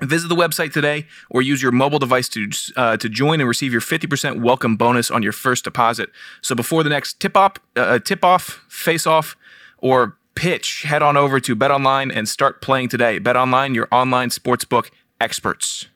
Visit 0.00 0.28
the 0.28 0.36
website 0.36 0.72
today 0.72 1.06
or 1.30 1.40
use 1.40 1.62
your 1.62 1.72
mobile 1.72 1.98
device 1.98 2.28
to 2.30 2.50
uh, 2.76 2.96
to 2.98 3.08
join 3.08 3.40
and 3.40 3.48
receive 3.48 3.72
your 3.72 3.80
50% 3.80 4.42
welcome 4.42 4.76
bonus 4.76 5.10
on 5.10 5.22
your 5.22 5.32
first 5.32 5.64
deposit. 5.64 6.10
So 6.42 6.54
before 6.54 6.82
the 6.82 6.90
next 6.90 7.18
tip 7.18 7.36
off, 7.36 7.54
uh, 7.76 7.98
tip 7.98 8.24
off, 8.24 8.64
face 8.68 9.06
off, 9.06 9.36
or 9.78 10.18
pitch, 10.34 10.82
head 10.82 11.02
on 11.02 11.16
over 11.16 11.40
to 11.40 11.54
Bet 11.54 11.70
Online 11.70 12.10
and 12.10 12.28
start 12.28 12.60
playing 12.60 12.88
today. 12.88 13.18
Bet 13.18 13.36
Online, 13.36 13.74
your 13.74 13.88
online 13.90 14.28
sportsbook 14.28 14.90
experts. 15.20 15.86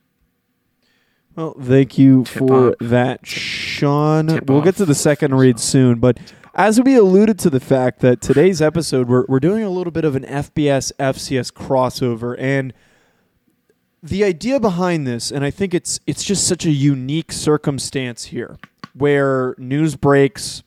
Well, 1.36 1.54
thank 1.60 1.96
you 1.96 2.24
for 2.24 2.70
off. 2.70 2.74
that, 2.80 3.26
Sean. 3.26 4.26
Tip 4.26 4.48
we'll 4.48 4.58
off. 4.58 4.64
get 4.64 4.76
to 4.76 4.84
the 4.84 4.94
second 4.94 5.34
read 5.34 5.60
soon, 5.60 6.00
but 6.00 6.18
as 6.54 6.80
we 6.80 6.96
alluded 6.96 7.38
to 7.40 7.50
the 7.50 7.60
fact 7.60 8.00
that 8.00 8.20
today's 8.20 8.60
episode, 8.60 9.08
we're, 9.08 9.24
we're 9.28 9.40
doing 9.40 9.62
a 9.62 9.70
little 9.70 9.92
bit 9.92 10.04
of 10.04 10.16
an 10.16 10.24
FBS 10.24 10.90
FCS 10.98 11.52
crossover, 11.52 12.34
and 12.38 12.72
the 14.02 14.24
idea 14.24 14.58
behind 14.58 15.06
this, 15.06 15.30
and 15.30 15.44
I 15.44 15.50
think 15.50 15.74
it's 15.74 16.00
it's 16.06 16.24
just 16.24 16.46
such 16.46 16.64
a 16.64 16.70
unique 16.70 17.32
circumstance 17.32 18.24
here, 18.26 18.58
where 18.94 19.54
news 19.58 19.96
breaks 19.96 20.62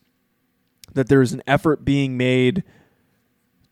that 0.92 1.08
there 1.08 1.22
is 1.22 1.32
an 1.32 1.42
effort 1.46 1.84
being 1.84 2.16
made 2.16 2.62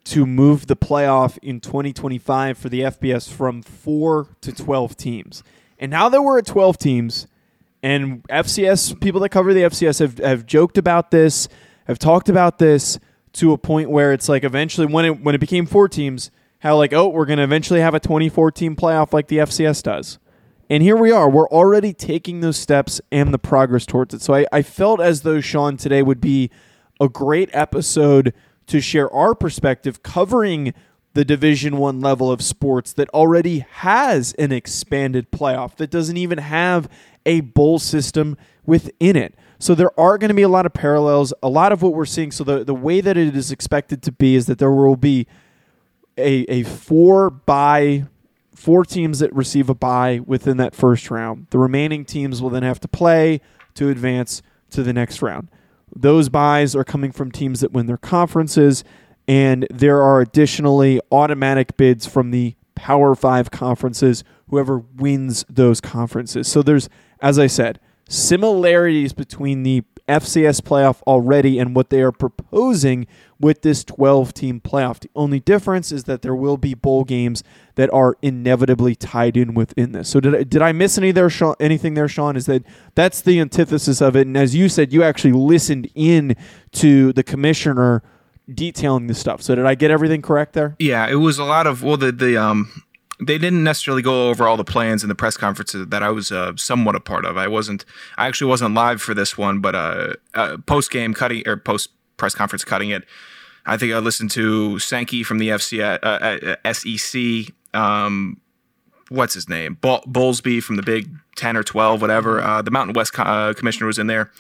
to 0.05 0.27
move 0.27 0.67
the 0.67 0.77
playoff 0.77 1.39
in 1.43 1.61
2025 1.61 2.59
for 2.59 2.69
the 2.69 2.81
FBS 2.81 3.31
from 3.31 3.63
four 3.63 4.29
to 4.41 4.53
12 4.53 4.97
teams. 4.97 5.45
And 5.79 5.91
now 5.91 6.09
that 6.09 6.23
we're 6.23 6.39
at 6.39 6.47
12 6.47 6.77
teams, 6.79 7.29
and 7.83 8.23
FCS 8.25 9.01
people 9.01 9.21
that 9.21 9.29
cover 9.29 9.55
the 9.55 9.63
FCS 9.63 10.01
have, 10.01 10.19
have 10.19 10.47
joked 10.47 10.77
about 10.77 11.13
this, 11.13 11.49
have 11.87 11.99
talked 11.99 12.29
about 12.29 12.59
this 12.59 12.99
to 13.35 13.53
a 13.53 13.59
point 13.59 13.91
where 13.91 14.13
it's 14.13 14.29
like 14.29 14.45
eventually 14.45 14.87
when 14.87 15.05
it 15.05 15.23
when 15.23 15.35
it 15.35 15.39
became 15.39 15.67
four 15.67 15.89
teams, 15.89 16.31
how 16.63 16.77
like 16.77 16.93
oh 16.93 17.09
we're 17.09 17.27
gonna 17.27 17.43
eventually 17.43 17.81
have 17.81 17.95
a 17.95 18.01
2014 18.01 18.77
playoff 18.77 19.13
like 19.13 19.29
the 19.29 19.39
FCS 19.39 19.83
does. 19.83 20.19
And 20.71 20.83
here 20.83 20.97
we 20.97 21.11
are. 21.11 21.29
We're 21.29 21.49
already 21.49 21.93
taking 21.93 22.41
those 22.41 22.57
steps 22.57 23.01
and 23.11 23.35
the 23.35 23.39
progress 23.39 23.85
towards 23.85 24.15
it. 24.15 24.23
So 24.23 24.33
I, 24.33 24.47
I 24.53 24.63
felt 24.63 25.01
as 25.01 25.21
though 25.21 25.41
Sean 25.41 25.77
today 25.77 26.03
would 26.03 26.21
be 26.21 26.51
a 26.99 27.09
great 27.09 27.51
episode 27.53 28.33
to 28.69 28.81
share 28.81 29.13
our 29.13 29.35
perspective 29.35 30.03
covering 30.03 30.73
the 31.15 31.25
division 31.25 31.77
one 31.77 32.01
level 32.01 32.31
of 32.31 32.41
sports 32.41 32.93
that 32.95 33.09
already 33.11 33.67
has 33.71 34.33
an 34.35 34.53
expanded 34.53 35.31
playoff 35.31 35.77
that 35.77 35.91
doesn't 35.91 36.17
even 36.17 36.39
have 36.39 36.89
a 37.27 37.41
bowl 37.41 37.79
system 37.79 38.37
within 38.65 39.17
it 39.17 39.35
so 39.59 39.75
there 39.75 39.99
are 40.01 40.17
going 40.17 40.29
to 40.29 40.35
be 40.35 40.43
a 40.43 40.49
lot 40.49 40.65
of 40.65 40.73
parallels 40.73 41.35
a 41.43 41.49
lot 41.49 41.71
of 41.71 41.83
what 41.83 41.93
we're 41.93 42.07
seeing 42.07 42.31
so 42.31 42.45
the, 42.45 42.65
the 42.65 42.75
way 42.75 43.01
that 43.01 43.17
it 43.17 43.37
is 43.37 43.53
expected 43.53 44.03
to 44.03 44.11
be 44.11 44.35
is 44.35 44.47
that 44.47 44.59
there 44.59 44.71
will 44.71 44.97
be 44.97 45.27
a, 46.17 46.45
a 46.51 46.63
four 46.63 47.31
by 47.31 48.05
four 48.55 48.85
teams 48.85 49.19
that 49.19 49.35
receive 49.35 49.69
a 49.69 49.75
bye 49.75 50.21
within 50.25 50.57
that 50.59 50.75
first 50.75 51.11
round. 51.11 51.47
The 51.51 51.59
remaining 51.59 52.05
teams 52.05 52.41
will 52.41 52.51
then 52.51 52.63
have 52.63 52.81
to 52.81 52.89
play 52.89 53.41
to 53.75 53.89
advance 53.89 54.43
to 54.71 54.83
the 54.83 54.93
next 54.93 55.23
round. 55.23 55.49
Those 55.95 56.29
byes 56.29 56.75
are 56.75 56.85
coming 56.85 57.13
from 57.13 57.33
teams 57.33 57.61
that 57.61 57.73
win 57.73 57.87
their 57.87 57.99
conferences, 57.99 58.85
and 59.29 59.67
there 59.71 60.03
are 60.03 60.21
additionally 60.21 61.01
automatic 61.11 61.77
bids 61.77 62.07
from 62.07 62.31
the 62.31 62.55
Power 62.75 63.15
Five 63.15 63.51
conferences, 63.51 64.25
whoever 64.49 64.79
wins 64.79 65.45
those 65.49 65.81
conferences. 65.81 66.49
So 66.49 66.63
there's 66.63 66.89
as 67.23 67.39
I 67.39 67.47
said, 67.47 67.79
similarities 68.09 69.15
between 69.15 69.63
the 69.63 69.85
FCS 70.21 70.61
playoff 70.61 71.03
already 71.03 71.59
and 71.59 71.75
what 71.75 71.91
they 71.91 72.03
are 72.03 72.13
proposing 72.13 73.07
with 73.41 73.63
this 73.63 73.83
12 73.85 74.33
team 74.35 74.61
playoff. 74.61 75.01
The 75.01 75.11
only 75.17 75.41
difference 75.41 75.91
is 75.91 76.05
that 76.05 76.23
there 76.23 76.35
will 76.35 76.57
be 76.57 76.75
bowl 76.75 77.05
games 77.05 77.43
that 77.75 77.93
are 77.93 78.17
inevitably 78.23 78.95
tied 78.95 79.37
in 79.37 79.55
within 79.55 79.93
this. 79.93 80.09
So 80.09 80.21
did 80.21 80.35
I, 80.35 80.43
did 80.45 80.63
I 80.63 80.73
miss 80.73 80.97
any 80.97 81.11
there 81.11 81.31
Sean, 81.31 81.57
anything 81.59 81.95
there 81.95 82.09
Sean 82.09 82.37
is 82.37 82.47
that 82.47 82.63
that's 82.95 83.21
the 83.21 83.41
antithesis 83.41 84.01
of 84.01 84.15
it 84.15 84.27
and 84.27 84.37
as 84.37 84.55
you 84.55 84.69
said 84.69 84.93
you 84.93 85.03
actually 85.03 85.33
listened 85.33 85.91
in 85.95 86.37
to 86.73 87.13
the 87.13 87.23
commissioner 87.23 88.03
detailing 88.53 89.07
this 89.07 89.19
stuff. 89.19 89.43
So 89.43 89.55
did 89.55 89.67
I 89.67 89.75
get 89.75 89.91
everything 89.91 90.23
correct 90.23 90.53
there? 90.53 90.77
Yeah, 90.79 91.09
it 91.09 91.17
was 91.17 91.39
a 91.39 91.45
lot 91.45 91.67
of 91.67 91.83
well, 91.83 91.97
the 91.97 92.13
the 92.13 92.37
um, 92.37 92.71
they 93.27 93.39
didn't 93.39 93.65
necessarily 93.65 94.03
go 94.03 94.29
over 94.29 94.47
all 94.47 94.57
the 94.57 94.65
plans 94.65 95.03
in 95.03 95.09
the 95.09 95.15
press 95.15 95.37
conferences 95.37 95.87
that 95.89 96.03
I 96.03 96.11
was 96.11 96.33
uh, 96.33 96.53
somewhat 96.57 96.95
a 96.95 97.01
part 97.01 97.25
of. 97.25 97.37
I 97.37 97.49
wasn't, 97.49 97.85
I 98.17 98.27
actually 98.27 98.49
wasn't 98.49 98.75
live 98.75 99.01
for 99.03 99.15
this 99.15 99.37
one, 99.39 99.61
but 99.61 99.75
uh, 99.75 100.15
uh 100.35 100.57
post 100.67 100.91
game 100.91 101.15
cutting 101.15 101.47
or 101.47 101.57
post 101.57 101.91
press 102.17 102.35
conference 102.35 102.65
cutting 102.65 102.91
it. 102.91 103.05
I 103.65 103.77
think 103.77 103.93
I 103.93 103.99
listened 103.99 104.31
to 104.33 104.79
Sankey 104.79 105.23
from 105.23 105.39
the 105.39 105.51
FC 105.51 105.81
uh, 105.81 106.57
uh, 106.65 106.73
SEC. 106.73 107.55
Um, 107.75 108.41
what's 109.09 109.35
his 109.35 109.49
name? 109.49 109.79
Bol- 109.81 110.03
Bowlesby 110.03 110.63
from 110.63 110.77
the 110.77 110.83
Big 110.83 111.09
Ten 111.37 111.57
or 111.57 111.63
Twelve, 111.63 112.01
whatever. 112.01 112.41
Uh, 112.41 112.63
the 112.63 112.71
Mountain 112.71 112.95
West 112.95 113.13
co- 113.13 113.23
uh, 113.23 113.55
commissioner 113.55 113.87
was 113.87 113.99
in 113.99 114.09
there, 114.09 114.31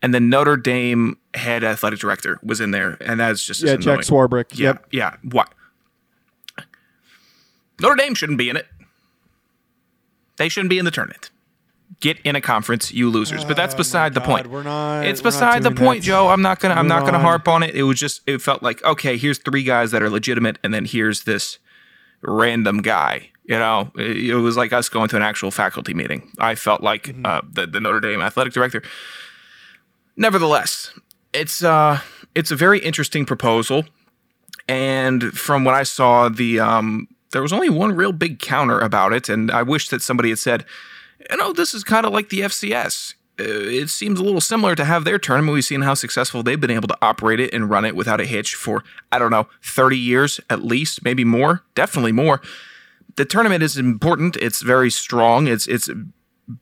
and 0.00 0.14
then 0.14 0.28
Notre 0.28 0.56
Dame 0.56 1.16
head 1.34 1.64
athletic 1.64 1.98
director 1.98 2.38
was 2.42 2.60
in 2.60 2.70
there, 2.70 2.96
and 3.00 3.18
that's 3.18 3.44
just 3.44 3.62
Yeah, 3.62 3.76
Jack. 3.76 4.00
Swarbrick. 4.00 4.56
Yeah, 4.56 4.68
Yep. 4.68 4.86
yeah. 4.92 5.16
What? 5.22 5.52
Notre 7.80 7.96
Dame 7.96 8.14
shouldn't 8.14 8.38
be 8.38 8.48
in 8.50 8.56
it. 8.56 8.66
They 10.36 10.48
shouldn't 10.48 10.70
be 10.70 10.78
in 10.78 10.84
the 10.84 10.90
tournament. 10.90 11.30
Get 12.00 12.18
in 12.20 12.36
a 12.36 12.40
conference, 12.40 12.92
you 12.92 13.10
losers. 13.10 13.44
But 13.44 13.56
that's 13.56 13.74
beside 13.74 14.14
the 14.14 14.20
Oh 14.22 14.26
God, 14.26 14.30
point. 14.30 14.46
we're 14.50 14.62
not- 14.62 15.04
It's 15.06 15.20
beside 15.22 15.62
the 15.62 15.70
point, 15.70 16.02
that. 16.02 16.06
Joe. 16.06 16.28
I'm 16.28 16.42
not 16.42 16.60
gonna. 16.60 16.74
I'm 16.74 16.86
not 16.86 17.04
gonna 17.04 17.16
on. 17.18 17.24
harp 17.24 17.48
on 17.48 17.62
it. 17.62 17.74
It 17.74 17.82
was 17.84 17.98
just. 17.98 18.20
It 18.26 18.40
felt 18.42 18.62
like 18.62 18.84
okay. 18.84 19.16
Here's 19.16 19.38
three 19.38 19.62
guys 19.64 19.90
that 19.90 20.02
are 20.02 20.10
legitimate, 20.10 20.58
and 20.62 20.72
then 20.72 20.84
here's 20.84 21.24
this 21.24 21.58
random 22.22 22.82
guy. 22.82 23.30
You 23.44 23.58
know, 23.58 23.90
it, 23.96 24.16
it 24.18 24.34
was 24.36 24.56
like 24.56 24.72
us 24.72 24.88
going 24.88 25.08
to 25.08 25.16
an 25.16 25.22
actual 25.22 25.50
faculty 25.50 25.94
meeting. 25.94 26.30
I 26.38 26.54
felt 26.54 26.82
like 26.82 27.04
Mm-hmm. 27.04 27.26
uh, 27.26 27.40
the 27.50 27.66
the 27.66 27.80
Notre 27.80 28.00
Dame 28.00 28.20
athletic 28.20 28.52
director. 28.52 28.82
Nevertheless, 30.16 30.92
it's 31.32 31.64
uh, 31.64 32.00
it's 32.34 32.50
a 32.50 32.56
very 32.56 32.78
interesting 32.80 33.24
proposal, 33.24 33.86
and 34.68 35.22
from 35.36 35.64
what 35.64 35.74
I 35.74 35.84
saw, 35.84 36.28
the 36.28 36.60
um, 36.60 37.08
there 37.32 37.42
was 37.42 37.52
only 37.52 37.68
one 37.70 37.94
real 37.94 38.12
big 38.12 38.38
counter 38.38 38.78
about 38.78 39.12
it, 39.12 39.28
and 39.28 39.50
I 39.50 39.62
wish 39.62 39.88
that 39.88 40.02
somebody 40.02 40.30
had 40.30 40.38
said, 40.38 40.64
you 41.30 41.36
know, 41.36 41.52
this 41.52 41.74
is 41.74 41.84
kind 41.84 42.06
of 42.06 42.12
like 42.12 42.28
the 42.30 42.40
FCS. 42.40 43.14
Uh, 43.40 43.44
It 43.44 43.90
seems 43.90 44.18
a 44.18 44.24
little 44.24 44.40
similar 44.40 44.74
to 44.74 44.84
have 44.84 45.04
their 45.04 45.18
tournament. 45.18 45.54
We've 45.54 45.64
seen 45.64 45.82
how 45.82 45.94
successful 45.94 46.42
they've 46.42 46.60
been 46.60 46.70
able 46.70 46.88
to 46.88 46.98
operate 47.02 47.40
it 47.40 47.52
and 47.52 47.70
run 47.70 47.84
it 47.84 47.94
without 47.94 48.20
a 48.20 48.24
hitch 48.24 48.54
for, 48.54 48.82
I 49.12 49.18
don't 49.18 49.30
know, 49.30 49.46
30 49.62 49.96
years 49.98 50.40
at 50.48 50.62
least, 50.64 51.04
maybe 51.04 51.24
more, 51.24 51.62
definitely 51.74 52.12
more. 52.12 52.40
The 53.16 53.24
tournament 53.24 53.62
is 53.62 53.76
important. 53.76 54.36
It's 54.36 54.62
very 54.62 54.90
strong. 54.90 55.48
It's 55.48 55.66
it's 55.66 55.90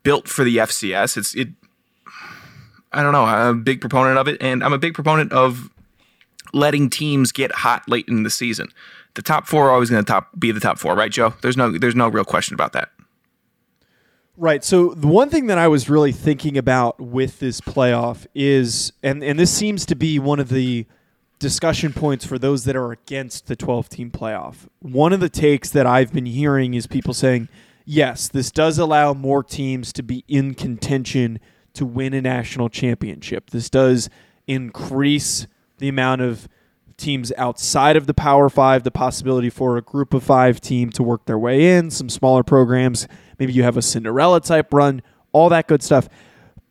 built 0.02 0.26
for 0.26 0.42
the 0.42 0.56
FCS. 0.56 1.16
It's 1.16 1.34
it. 1.34 1.48
I 2.92 3.02
don't 3.02 3.12
know. 3.12 3.24
I'm 3.24 3.58
a 3.58 3.60
big 3.60 3.80
proponent 3.80 4.18
of 4.18 4.26
it, 4.26 4.40
and 4.40 4.64
I'm 4.64 4.72
a 4.72 4.78
big 4.78 4.94
proponent 4.94 5.32
of 5.32 5.70
letting 6.52 6.88
teams 6.88 7.30
get 7.32 7.52
hot 7.52 7.86
late 7.88 8.06
in 8.08 8.22
the 8.22 8.30
season. 8.30 8.68
The 9.16 9.22
top 9.22 9.46
four 9.46 9.68
are 9.68 9.72
always 9.72 9.90
going 9.90 10.04
to 10.04 10.08
top 10.08 10.38
be 10.38 10.52
the 10.52 10.60
top 10.60 10.78
four, 10.78 10.94
right, 10.94 11.10
Joe? 11.10 11.34
There's 11.42 11.56
no 11.56 11.76
there's 11.76 11.96
no 11.96 12.08
real 12.08 12.24
question 12.24 12.54
about 12.54 12.72
that. 12.74 12.90
Right. 14.36 14.62
So 14.62 14.92
the 14.92 15.06
one 15.06 15.30
thing 15.30 15.46
that 15.46 15.56
I 15.56 15.66
was 15.66 15.88
really 15.88 16.12
thinking 16.12 16.58
about 16.58 17.00
with 17.00 17.38
this 17.38 17.60
playoff 17.60 18.26
is, 18.34 18.92
and 19.02 19.24
and 19.24 19.38
this 19.38 19.50
seems 19.50 19.86
to 19.86 19.94
be 19.94 20.18
one 20.18 20.38
of 20.38 20.50
the 20.50 20.86
discussion 21.38 21.92
points 21.92 22.24
for 22.24 22.38
those 22.38 22.64
that 22.64 22.76
are 22.76 22.92
against 22.92 23.46
the 23.46 23.56
12 23.56 23.88
team 23.88 24.10
playoff. 24.10 24.68
One 24.80 25.12
of 25.12 25.20
the 25.20 25.28
takes 25.28 25.70
that 25.70 25.86
I've 25.86 26.12
been 26.12 26.26
hearing 26.26 26.74
is 26.74 26.86
people 26.86 27.14
saying, 27.14 27.48
yes, 27.84 28.28
this 28.28 28.50
does 28.50 28.78
allow 28.78 29.14
more 29.14 29.42
teams 29.42 29.92
to 29.94 30.02
be 30.02 30.24
in 30.28 30.54
contention 30.54 31.38
to 31.74 31.84
win 31.84 32.14
a 32.14 32.22
national 32.22 32.68
championship. 32.68 33.50
This 33.50 33.68
does 33.68 34.08
increase 34.46 35.46
the 35.78 35.88
amount 35.88 36.22
of 36.22 36.48
teams 36.96 37.32
outside 37.36 37.96
of 37.96 38.06
the 38.06 38.14
Power 38.14 38.48
Five, 38.48 38.82
the 38.82 38.90
possibility 38.90 39.50
for 39.50 39.76
a 39.76 39.82
group 39.82 40.14
of 40.14 40.22
five 40.22 40.60
team 40.60 40.90
to 40.90 41.02
work 41.02 41.26
their 41.26 41.38
way 41.38 41.76
in, 41.76 41.90
some 41.90 42.08
smaller 42.08 42.42
programs. 42.42 43.06
Maybe 43.38 43.52
you 43.52 43.62
have 43.62 43.76
a 43.76 43.82
Cinderella 43.82 44.40
type 44.40 44.72
run, 44.72 45.02
all 45.32 45.48
that 45.50 45.66
good 45.66 45.82
stuff. 45.82 46.08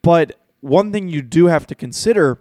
But 0.01 0.39
one 0.61 0.91
thing 0.91 1.09
you 1.09 1.21
do 1.21 1.47
have 1.47 1.67
to 1.67 1.75
consider 1.75 2.39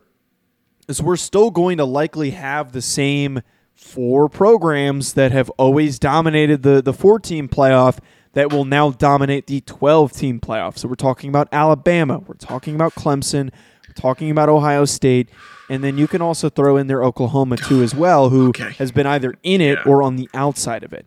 is 0.88 1.02
we're 1.02 1.16
still 1.16 1.50
going 1.50 1.78
to 1.78 1.84
likely 1.84 2.30
have 2.30 2.72
the 2.72 2.82
same 2.82 3.42
four 3.72 4.28
programs 4.28 5.14
that 5.14 5.32
have 5.32 5.50
always 5.50 5.98
dominated 5.98 6.62
the, 6.62 6.80
the 6.80 6.92
four 6.92 7.18
team 7.18 7.48
playoff 7.48 7.98
that 8.32 8.52
will 8.52 8.64
now 8.64 8.90
dominate 8.90 9.46
the 9.46 9.60
12 9.62 10.12
team 10.12 10.40
playoff. 10.40 10.78
So 10.78 10.88
we're 10.88 10.94
talking 10.94 11.28
about 11.28 11.48
Alabama, 11.52 12.18
we're 12.18 12.34
talking 12.34 12.74
about 12.74 12.94
Clemson, 12.94 13.50
talking 13.94 14.30
about 14.30 14.48
Ohio 14.48 14.84
State, 14.84 15.28
and 15.68 15.82
then 15.82 15.96
you 15.98 16.06
can 16.06 16.20
also 16.22 16.48
throw 16.50 16.76
in 16.76 16.86
there 16.86 17.02
Oklahoma 17.02 17.56
too 17.56 17.82
as 17.82 17.94
well, 17.94 18.28
who 18.30 18.48
Okay. 18.48 18.72
has 18.78 18.92
been 18.92 19.06
either 19.06 19.34
in 19.42 19.60
it 19.60 19.78
Yeah. 19.84 19.90
or 19.92 20.02
on 20.02 20.16
the 20.16 20.28
outside 20.34 20.82
of 20.84 20.92
it. 20.92 21.06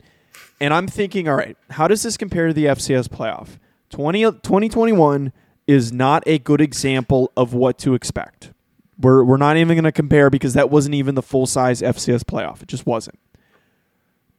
And 0.60 0.74
I'm 0.74 0.88
thinking, 0.88 1.28
all 1.28 1.36
right, 1.36 1.56
how 1.72 1.88
does 1.88 2.02
this 2.04 2.18
compare 2.18 2.48
to 2.48 2.54
the 2.54 2.66
FCS 2.68 3.08
playoff? 3.08 3.60
20, 3.92 4.24
2021 4.24 5.32
is 5.68 5.92
not 5.94 6.24
a 6.26 6.40
good 6.40 6.62
example 6.62 7.32
of 7.38 7.54
what 7.54 7.78
to 7.80 7.94
expect. 7.94 8.52
We're, 9.00 9.24
we're 9.24 9.38
not 9.38 9.58
even 9.58 9.76
going 9.76 9.84
to 9.84 9.92
compare 9.92 10.30
because 10.32 10.54
that 10.56 10.72
wasn't 10.72 10.96
even 10.96 11.14
the 11.16 11.22
full 11.22 11.46
size 11.46 11.82
FCS 11.82 12.24
playoff. 12.24 12.64
It 12.64 12.68
just 12.68 12.88
wasn't. 12.88 13.20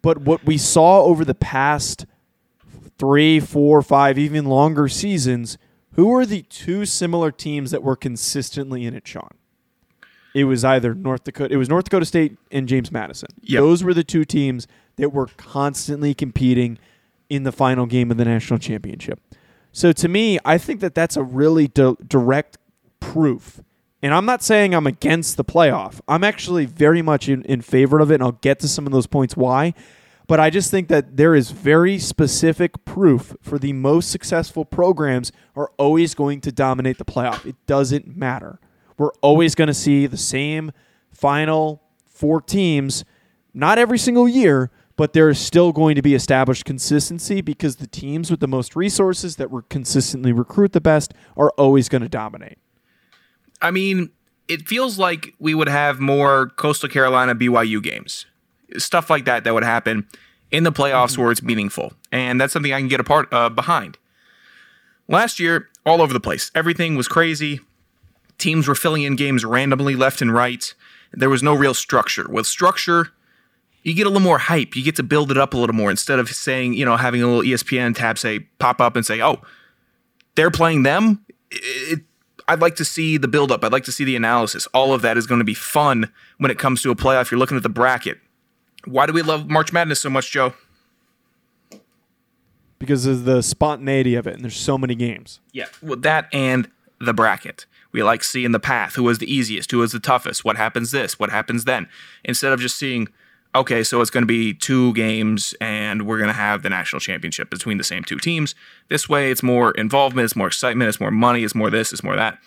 But 0.03 0.19
what 0.19 0.45
we 0.45 0.59
saw 0.59 1.03
over 1.03 1.25
the 1.25 1.35
past 1.35 2.07
three, 2.99 3.39
four, 3.41 3.83
five, 3.83 4.19
even 4.19 4.47
longer 4.47 4.89
seasons, 4.89 5.59
who 5.99 6.07
were 6.07 6.25
the 6.25 6.43
two 6.43 6.87
similar 6.87 7.33
teams 7.33 7.73
that 7.73 7.83
were 7.83 7.97
consistently 7.97 8.87
in 8.87 8.95
it, 8.95 9.05
Sean? 9.05 9.33
It 10.33 10.45
was 10.45 10.65
either 10.65 10.95
North 10.95 11.25
Dakota. 11.25 11.53
It 11.53 11.57
was 11.57 11.69
North 11.69 11.87
Dakota 11.87 12.07
State 12.07 12.39
and 12.53 12.69
James 12.69 12.93
Madison. 12.93 13.31
Yep. 13.43 13.61
Those 13.61 13.83
were 13.83 13.93
the 13.93 14.05
two 14.05 14.25
teams 14.25 14.69
that 14.95 15.13
were 15.13 15.27
constantly 15.37 16.15
competing 16.15 16.79
in 17.29 17.43
the 17.43 17.51
final 17.51 17.85
game 17.85 18.13
of 18.13 18.17
the 18.17 18.25
national 18.25 18.61
championship. 18.61 19.19
So 19.73 19.91
to 19.91 20.07
me, 20.07 20.39
I 20.45 20.57
think 20.57 20.79
that 20.83 20.95
that's 20.95 21.17
a 21.17 21.25
really 21.25 21.67
di- 21.67 21.97
direct 22.07 22.59
proof. 23.01 23.61
And 24.01 24.15
I'm 24.15 24.25
not 24.25 24.45
saying 24.45 24.77
I'm 24.77 24.87
against 24.87 25.37
the 25.37 25.45
playoff. 25.45 26.01
I'm 26.07 26.23
actually 26.23 26.65
very 26.65 27.03
much 27.03 27.29
in, 27.29 27.43
in 27.43 27.61
favor 27.61 27.99
of 27.99 28.13
it, 28.13 28.15
and 28.15 28.23
I'll 28.23 28.39
get 28.41 28.61
to 28.61 28.69
some 28.69 28.87
of 28.87 28.93
those 28.93 29.09
points 29.09 29.37
why. 29.37 29.75
But 30.29 30.39
I 30.39 30.51
just 30.51 30.71
think 30.71 30.89
that 30.89 31.17
there 31.17 31.35
is 31.35 31.51
very 31.51 31.99
specific 31.99 32.85
proof 32.85 33.35
for 33.41 33.59
the 33.59 33.73
most 33.73 34.11
successful 34.11 34.65
programs 34.67 35.33
are 35.57 35.73
always 35.79 36.15
going 36.15 36.43
to 36.43 36.53
dominate 36.53 36.99
the 36.99 37.05
playoff. 37.05 37.45
It 37.47 37.57
doesn't 37.67 38.15
matter. 38.15 38.61
We're 38.99 39.13
always 39.23 39.55
going 39.55 39.69
to 39.69 39.75
see 39.75 40.07
the 40.07 40.19
same 40.19 40.71
final 41.11 41.83
four 42.07 42.43
teams, 42.43 43.05
not 43.55 43.79
every 43.79 43.99
single 43.99 44.29
year, 44.29 44.71
but 44.97 45.15
there 45.15 45.31
is 45.31 45.39
still 45.39 45.73
going 45.73 45.95
to 45.95 46.03
be 46.03 46.15
established 46.15 46.67
consistency 46.67 47.41
because 47.41 47.77
the 47.77 47.87
teams 47.87 48.31
with 48.31 48.41
the 48.41 48.49
most 48.49 48.77
resources 48.77 49.37
that 49.37 49.51
were 49.51 49.63
consistently 49.63 50.33
recruit 50.33 50.73
the 50.73 50.81
best 50.81 51.15
are 51.39 51.51
always 51.57 51.89
going 51.89 52.03
to 52.03 52.09
dominate. 52.09 52.59
I 53.63 53.71
mean, 53.71 54.11
it 54.47 54.69
feels 54.69 54.99
like 54.99 55.35
we 55.39 55.55
would 55.55 55.69
have 55.69 56.01
more 56.01 56.49
Coastal 56.51 56.89
Carolina 56.89 57.35
BYU 57.35 57.83
games, 57.83 58.27
stuff 58.77 59.11
like 59.11 59.25
that 59.25 59.45
that 59.45 59.55
would 59.55 59.65
happen 59.65 60.07
in 60.51 60.65
the 60.65 60.73
playoffs 60.73 61.19
where 61.19 61.31
it's 61.31 61.43
meaningful, 61.43 61.93
and 62.11 62.41
that's 62.41 62.53
something 62.53 62.73
I 62.73 62.79
can 62.79 62.89
get 62.89 63.01
a 63.01 63.05
part 63.05 63.33
uh, 63.33 63.49
behind. 63.49 63.99
Last 65.09 65.41
year, 65.41 65.69
all 65.87 66.03
over 66.03 66.13
the 66.13 66.21
place, 66.21 66.51
everything 66.55 66.97
was 66.97 67.09
crazy. 67.09 67.61
Teams 68.37 68.69
were 68.69 68.75
filling 68.75 69.03
in 69.03 69.17
games 69.17 69.45
randomly, 69.45 69.97
left 69.97 70.21
and 70.21 70.33
right. 70.33 70.75
There 71.13 71.31
was 71.31 71.43
no 71.43 71.55
real 71.55 71.75
structure. 71.75 72.29
With 72.29 72.47
structure, 72.47 73.09
you 73.83 73.95
get 73.95 74.07
a 74.07 74.11
little 74.11 74.23
more 74.23 74.39
hype. 74.39 74.77
You 74.77 74.85
get 74.85 74.97
to 74.97 75.03
build 75.03 75.31
it 75.31 75.39
up 75.39 75.55
a 75.55 75.57
little 75.57 75.75
more 75.75 75.91
instead 75.91 76.19
of 76.19 76.29
saying, 76.29 76.75
you 76.75 76.85
know, 76.85 76.97
having 76.97 77.23
a 77.23 77.27
little 77.27 77.43
ESPN 77.43 77.97
tab 77.97 78.19
say 78.19 78.41
pop 78.59 78.81
up 78.81 78.97
and 78.97 79.05
say, 79.05 79.23
"Oh, 79.23 79.41
they're 80.35 80.51
playing 80.51 80.83
them." 80.83 81.25
It, 81.51 82.01
I'd 82.47 82.61
like 82.61 82.77
to 82.77 82.85
see 82.85 83.19
the 83.19 83.29
build 83.29 83.53
up. 83.53 83.63
I'd 83.63 83.73
like 83.73 83.85
to 83.85 83.93
see 83.93 84.05
the 84.05 84.17
analysis. 84.17 84.67
All 84.69 84.95
of 84.95 85.03
that 85.03 85.19
is 85.19 85.27
going 85.27 85.41
to 85.41 85.45
be 85.45 85.55
fun 85.55 86.11
when 86.39 86.51
it 86.51 86.59
comes 86.59 86.83
to 86.83 86.91
a 86.91 86.97
playoff. 86.97 87.31
You're 87.31 87.39
looking 87.39 87.57
at 87.57 87.63
the 87.63 87.69
bracket. 87.69 88.19
Why 88.91 89.07
do 89.07 89.13
we 89.13 89.23
love 89.23 89.49
March 89.49 89.73
Madness 89.73 90.01
so 90.01 90.11
much, 90.11 90.31
Joe? 90.31 90.55
because 92.79 93.07
of 93.07 93.25
the 93.25 93.43
spontaneity 93.43 94.15
of 94.15 94.27
it, 94.27 94.35
and 94.35 94.45
there's 94.45 94.57
so 94.57 94.79
many 94.79 94.95
games. 94.95 95.41
Yeah, 95.53 95.67
well, 95.83 95.99
that 95.99 96.29
and 96.33 96.71
the 97.01 97.13
bracket. 97.13 97.67
We 97.93 98.03
like 98.03 98.23
seeing 98.23 98.53
the 98.53 98.61
path. 98.61 98.95
Who 98.95 99.05
was 99.05 99.19
the 99.19 99.33
easiest? 99.33 99.71
Who 99.71 99.79
was 99.79 99.93
the 99.93 100.01
toughest? 100.01 100.45
What 100.45 100.57
happens 100.57 100.91
this? 100.91 101.19
What 101.19 101.31
happens 101.31 101.65
then? 101.65 101.89
Instead 102.25 102.53
of 102.53 102.61
just 102.61 102.79
seeing, 102.79 103.09
okay, 103.55 103.83
so 103.83 104.01
it's 104.01 104.11
going 104.11 104.23
to 104.23 104.27
be 104.27 104.53
two 104.53 104.93
games 104.93 105.55
and 105.61 106.07
we're 106.07 106.19
going 106.19 106.29
to 106.29 106.35
have 106.35 106.63
the 106.63 106.69
national 106.69 107.01
championship 107.01 107.49
between 107.49 107.79
the 107.79 107.85
same 107.85 108.05
two 108.05 108.19
teams. 108.19 108.55
This 108.89 109.09
way, 109.09 109.31
it's 109.31 109.43
more 109.43 109.71
involvement, 109.73 110.27
it's 110.27 110.37
more 110.37 110.49
excitement, 110.49 110.89
it's 110.89 111.01
more 111.01 111.11
money, 111.11 111.45
it's 111.45 111.55
more 111.55 111.71
this, 111.71 111.93
it's 111.93 112.03
more 112.03 112.17
that. 112.17 112.39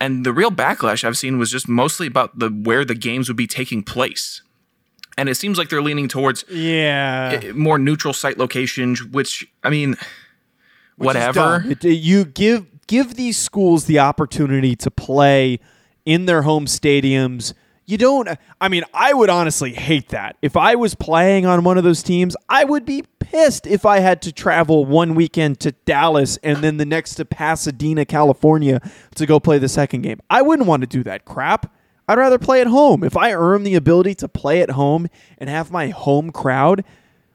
And 0.00 0.24
the 0.26 0.32
real 0.32 0.50
backlash 0.50 1.02
I've 1.02 1.18
seen 1.18 1.38
was 1.38 1.50
just 1.50 1.68
mostly 1.68 2.06
about 2.06 2.38
the 2.38 2.50
where 2.50 2.84
the 2.84 2.94
games 2.94 3.28
would 3.28 3.36
be 3.36 3.46
taking 3.46 3.82
place. 3.82 4.42
And 5.20 5.28
it 5.28 5.34
seems 5.34 5.58
like 5.58 5.68
they're 5.68 5.82
leaning 5.82 6.08
towards 6.08 6.46
Yeah. 6.50 7.40
eh, 7.42 7.52
more 7.52 7.78
neutral 7.78 8.14
site 8.14 8.38
locations, 8.38 9.04
which 9.04 9.46
I 9.62 9.68
mean, 9.68 9.96
whatever. 10.96 11.62
You 11.82 12.24
give 12.24 12.66
give 12.86 13.14
these 13.16 13.36
schools 13.36 13.84
the 13.84 13.98
opportunity 13.98 14.74
to 14.76 14.90
play 14.90 15.60
in 16.06 16.24
their 16.24 16.42
home 16.42 16.64
stadiums. 16.64 17.52
You 17.84 17.98
don't. 17.98 18.28
I 18.62 18.68
mean, 18.68 18.84
I 18.94 19.12
would 19.12 19.28
honestly 19.28 19.72
hate 19.74 20.08
that. 20.08 20.36
If 20.40 20.56
I 20.56 20.74
was 20.74 20.94
playing 20.94 21.44
on 21.44 21.64
one 21.64 21.76
of 21.76 21.84
those 21.84 22.02
teams, 22.02 22.34
I 22.48 22.64
would 22.64 22.86
be 22.86 23.04
pissed 23.18 23.66
if 23.66 23.84
I 23.84 23.98
had 23.98 24.22
to 24.22 24.32
travel 24.32 24.86
one 24.86 25.14
weekend 25.14 25.60
to 25.60 25.72
Dallas 25.72 26.38
and 26.42 26.58
then 26.58 26.78
the 26.78 26.86
next 26.86 27.16
to 27.16 27.24
Pasadena, 27.26 28.06
California 28.06 28.80
to 29.16 29.26
go 29.26 29.38
play 29.38 29.58
the 29.58 29.68
second 29.68 30.00
game. 30.02 30.20
I 30.30 30.40
wouldn't 30.40 30.66
want 30.66 30.80
to 30.80 30.86
do 30.86 31.02
that 31.02 31.24
crap. 31.26 31.72
I'd 32.10 32.18
rather 32.18 32.38
play 32.38 32.60
at 32.60 32.66
home. 32.66 33.04
If 33.04 33.16
I 33.16 33.32
earn 33.32 33.62
the 33.62 33.76
ability 33.76 34.16
to 34.16 34.28
play 34.28 34.62
at 34.62 34.70
home 34.70 35.06
and 35.38 35.48
have 35.48 35.70
my 35.70 35.90
home 35.90 36.32
crowd, 36.32 36.84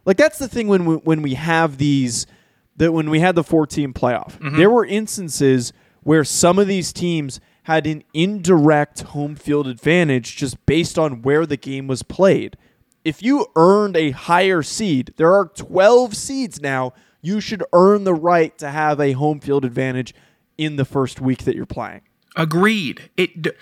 like 0.03 0.17
that's 0.17 0.37
the 0.37 0.49
thing 0.49 0.67
when 0.67 0.83
we, 0.83 0.95
when 0.95 1.21
we 1.21 1.35
have 1.35 1.77
these 1.77 2.27
that 2.75 2.91
when 2.91 3.09
we 3.09 3.21
had 3.21 3.35
the 3.35 3.43
14 3.43 3.93
playoff, 3.93 4.37
mm-hmm. 4.37 4.57
there 4.57 4.69
were 4.69 4.85
instances 4.85 5.71
where 6.03 6.25
some 6.25 6.59
of 6.59 6.67
these 6.67 6.91
teams 6.91 7.39
had 7.63 7.87
an 7.87 8.03
indirect 8.13 9.03
home 9.03 9.37
field 9.37 9.65
advantage 9.65 10.35
just 10.35 10.63
based 10.65 10.99
on 10.99 11.21
where 11.21 11.45
the 11.45 11.55
game 11.55 11.87
was 11.87 12.03
played. 12.03 12.57
If 13.05 13.23
you 13.23 13.47
earned 13.55 13.95
a 13.95 14.11
higher 14.11 14.61
seed, 14.61 15.13
there 15.15 15.33
are 15.33 15.45
12 15.55 16.17
seeds 16.17 16.59
now, 16.59 16.91
you 17.21 17.39
should 17.39 17.63
earn 17.71 18.03
the 18.03 18.13
right 18.13 18.57
to 18.57 18.69
have 18.69 18.99
a 18.99 19.13
home 19.13 19.39
field 19.39 19.63
advantage 19.63 20.13
in 20.57 20.75
the 20.75 20.85
first 20.85 21.21
week 21.21 21.45
that 21.45 21.55
you're 21.55 21.65
playing. 21.65 22.01
Agreed. 22.35 23.09
It. 23.15 23.55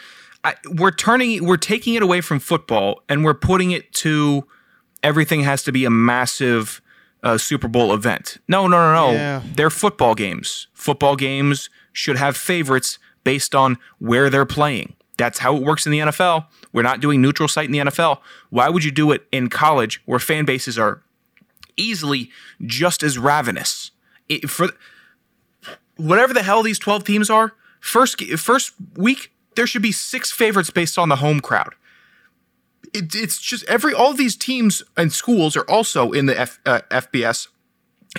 I, 0.43 0.55
we're 0.71 0.91
turning. 0.91 1.45
We're 1.45 1.57
taking 1.57 1.93
it 1.93 2.03
away 2.03 2.21
from 2.21 2.39
football, 2.39 3.01
and 3.07 3.23
we're 3.23 3.33
putting 3.33 3.71
it 3.71 3.91
to 3.93 4.45
everything 5.01 5.41
has 5.41 5.63
to 5.63 5.71
be 5.71 5.85
a 5.85 5.89
massive 5.89 6.81
uh, 7.23 7.37
Super 7.37 7.67
Bowl 7.67 7.93
event. 7.93 8.37
No, 8.47 8.67
no, 8.67 8.77
no, 8.77 8.93
no. 8.93 9.11
Yeah. 9.11 9.41
They're 9.55 9.69
football 9.69 10.15
games. 10.15 10.67
Football 10.73 11.15
games 11.15 11.69
should 11.93 12.17
have 12.17 12.35
favorites 12.35 12.99
based 13.23 13.55
on 13.55 13.77
where 13.99 14.29
they're 14.29 14.45
playing. 14.45 14.95
That's 15.17 15.39
how 15.39 15.55
it 15.55 15.63
works 15.63 15.85
in 15.85 15.91
the 15.91 15.99
NFL. 15.99 16.47
We're 16.73 16.81
not 16.81 16.99
doing 16.99 17.21
neutral 17.21 17.47
site 17.47 17.65
in 17.65 17.71
the 17.71 17.79
NFL. 17.79 18.19
Why 18.49 18.69
would 18.69 18.83
you 18.83 18.91
do 18.91 19.11
it 19.11 19.25
in 19.31 19.47
college 19.47 20.01
where 20.05 20.19
fan 20.19 20.43
bases 20.43 20.77
are 20.77 21.03
easily 21.77 22.29
just 22.65 23.03
as 23.03 23.17
ravenous? 23.17 23.91
It, 24.27 24.49
for 24.49 24.69
whatever 25.97 26.33
the 26.33 26.43
hell 26.43 26.63
these 26.63 26.79
12 26.79 27.03
teams 27.03 27.29
are, 27.29 27.53
first 27.79 28.21
first 28.37 28.73
week 28.95 29.32
there 29.55 29.67
should 29.67 29.81
be 29.81 29.91
six 29.91 30.31
favorites 30.31 30.69
based 30.69 30.97
on 30.97 31.09
the 31.09 31.17
home 31.17 31.39
crowd. 31.39 31.73
It, 32.93 33.15
it's 33.15 33.39
just 33.39 33.63
every 33.65 33.93
all 33.93 34.13
these 34.13 34.35
teams 34.35 34.83
and 34.95 35.11
schools 35.11 35.55
are 35.57 35.69
also 35.69 36.11
in 36.11 36.25
the 36.27 36.39
F, 36.39 36.59
uh, 36.65 36.81
FBS 36.91 37.47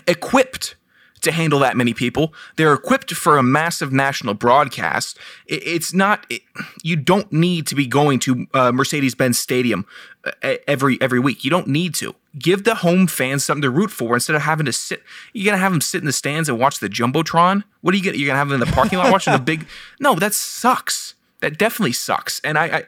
equipped 0.07 0.77
to 1.25 1.33
handle 1.33 1.59
that 1.59 1.77
many 1.77 1.93
people. 1.93 2.33
They're 2.57 2.73
equipped 2.73 3.13
for 3.13 3.37
a 3.37 3.43
massive 3.43 3.93
national 3.93 4.35
broadcast. 4.35 5.19
It, 5.47 5.67
it's 5.67 5.93
not 5.93 6.27
it, 6.31 6.43
you 6.83 6.97
don't 6.97 7.33
need 7.33 7.67
to 7.67 7.75
be 7.75 7.87
going 7.87 8.21
to 8.21 8.47
uh, 8.55 8.73
Mercedes-Benz 8.73 9.39
Stadium 9.39 9.87
uh, 10.25 10.55
every 10.69 10.99
every 11.01 11.19
week. 11.19 11.45
You 11.45 11.51
don't 11.51 11.67
need 11.67 11.95
to. 11.97 12.15
Give 12.39 12.65
the 12.65 12.77
home 12.77 13.07
fans 13.07 13.45
something 13.45 13.63
to 13.63 13.71
root 13.71 13.91
for 13.91 14.15
instead 14.15 14.37
of 14.37 14.43
having 14.43 14.67
to 14.67 14.73
sit. 14.73 15.03
You're 15.33 15.51
gonna 15.51 15.63
have 15.63 15.73
them 15.73 15.81
sit 15.81 16.01
in 16.01 16.07
the 16.07 16.13
stands 16.13 16.49
and 16.49 16.59
watch 16.59 16.79
the 16.79 16.89
jumbotron. 16.89 17.65
What 17.81 17.95
are 17.95 17.97
you 17.97 18.05
gonna? 18.05 18.17
You're 18.17 18.27
gonna 18.27 18.39
have 18.39 18.49
them 18.49 18.61
in 18.61 18.67
the 18.69 18.75
parking 18.75 18.99
lot 18.99 19.11
watching 19.11 19.33
the 19.33 19.39
big? 19.39 19.67
No, 20.01 20.15
that 20.17 20.35
sucks. 20.35 21.14
That 21.45 21.59
definitely 21.59 21.93
sucks. 21.93 22.41
And 22.41 22.57
I, 22.57 22.65
I 22.65 22.83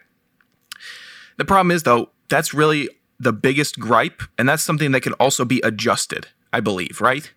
the 1.37 1.45
problem 1.45 1.71
is 1.71 1.83
though, 1.83 2.09
that's 2.31 2.55
really 2.55 2.89
the 3.21 3.31
biggest 3.31 3.79
gripe, 3.79 4.23
and 4.39 4.49
that's 4.49 4.63
something 4.63 4.93
that 4.93 5.03
can 5.03 5.13
also 5.15 5.45
be 5.45 5.61
adjusted. 5.63 6.29
I 6.55 6.61
believe, 6.61 7.03
right? 7.03 7.31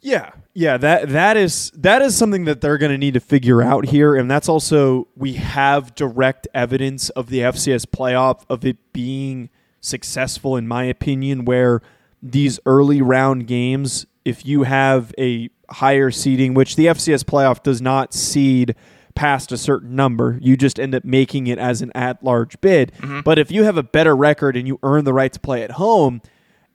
Yeah, 0.00 0.30
yeah 0.54 0.76
that 0.76 1.08
that 1.08 1.36
is 1.36 1.72
that 1.74 2.00
is 2.00 2.16
something 2.16 2.44
that 2.44 2.60
they're 2.60 2.78
going 2.78 2.92
to 2.92 2.98
need 2.98 3.14
to 3.14 3.20
figure 3.20 3.60
out 3.60 3.86
here, 3.86 4.14
and 4.14 4.30
that's 4.30 4.48
also 4.48 5.08
we 5.16 5.32
have 5.32 5.96
direct 5.96 6.46
evidence 6.54 7.08
of 7.10 7.28
the 7.28 7.40
FCS 7.40 7.84
playoff 7.86 8.44
of 8.48 8.64
it 8.64 8.76
being 8.92 9.50
successful, 9.80 10.56
in 10.56 10.68
my 10.68 10.84
opinion, 10.84 11.44
where 11.44 11.82
these 12.22 12.60
early 12.66 13.02
round 13.02 13.48
games, 13.48 14.06
if 14.24 14.46
you 14.46 14.62
have 14.62 15.12
a 15.18 15.50
higher 15.70 16.12
seeding, 16.12 16.54
which 16.54 16.76
the 16.76 16.86
FCS 16.86 17.24
playoff 17.24 17.64
does 17.64 17.82
not 17.82 18.14
seed 18.14 18.76
past 19.14 19.52
a 19.52 19.56
certain 19.58 19.94
number, 19.94 20.38
you 20.40 20.56
just 20.56 20.78
end 20.80 20.94
up 20.94 21.04
making 21.04 21.46
it 21.46 21.58
as 21.58 21.82
an 21.82 21.92
at 21.94 22.22
large 22.24 22.60
bid. 22.60 22.92
But 23.24 23.38
if 23.38 23.50
you 23.50 23.64
have 23.64 23.76
a 23.76 23.82
better 23.82 24.16
record 24.16 24.56
and 24.56 24.66
you 24.66 24.78
earn 24.82 25.04
the 25.04 25.12
right 25.12 25.32
to 25.32 25.40
play 25.40 25.62
at 25.62 25.72
home, 25.72 26.22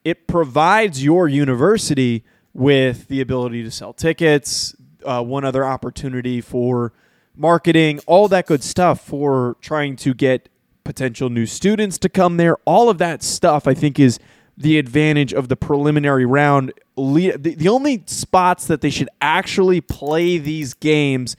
it 0.04 0.28
provides 0.28 1.04
your 1.04 1.28
university 1.28 2.24
with 2.54 3.08
the 3.08 3.22
ability 3.22 3.64
to 3.64 3.72
sell 3.72 3.94
tickets, 3.94 4.76
uh, 5.06 5.22
one 5.22 5.44
other 5.46 5.64
opportunity 5.66 6.42
for 6.42 6.94
marketing, 7.36 8.00
all 8.08 8.28
that 8.28 8.48
good 8.48 8.64
stuff 8.64 9.00
for 9.00 9.58
trying 9.62 9.96
to 9.96 10.14
get 10.14 10.50
potential 10.84 11.30
new 11.30 11.46
students 11.46 11.98
to 12.00 12.10
come 12.10 12.38
there. 12.38 12.56
All 12.66 12.90
of 12.90 12.98
that 12.98 13.22
stuff, 13.22 13.68
I 13.68 13.74
think, 13.74 14.00
is 14.00 14.20
the 14.58 14.80
advantage 14.80 15.34
of 15.34 15.50
the 15.50 15.56
preliminary 15.56 16.26
round. 16.26 16.74
The 16.96 17.68
only 17.70 18.04
spots 18.08 18.66
that 18.68 18.82
they 18.82 18.90
should 18.90 19.10
actually 19.22 19.82
play 19.82 20.40
these 20.40 20.74
games 20.74 21.36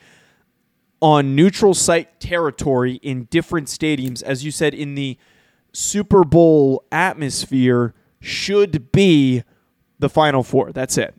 on 1.00 1.34
neutral 1.36 1.74
site 1.74 2.18
territory 2.20 2.94
in 3.02 3.24
different 3.24 3.68
stadiums, 3.68 4.22
as 4.22 4.44
you 4.44 4.50
said, 4.50 4.74
in 4.74 4.94
the 4.94 5.16
Super 5.72 6.24
Bowl 6.24 6.84
atmosphere, 6.90 7.94
should 8.20 8.90
be 8.92 9.42
the 9.98 10.08
Final 10.08 10.42
Four. 10.42 10.72
That's 10.72 10.98
it. 10.98 11.14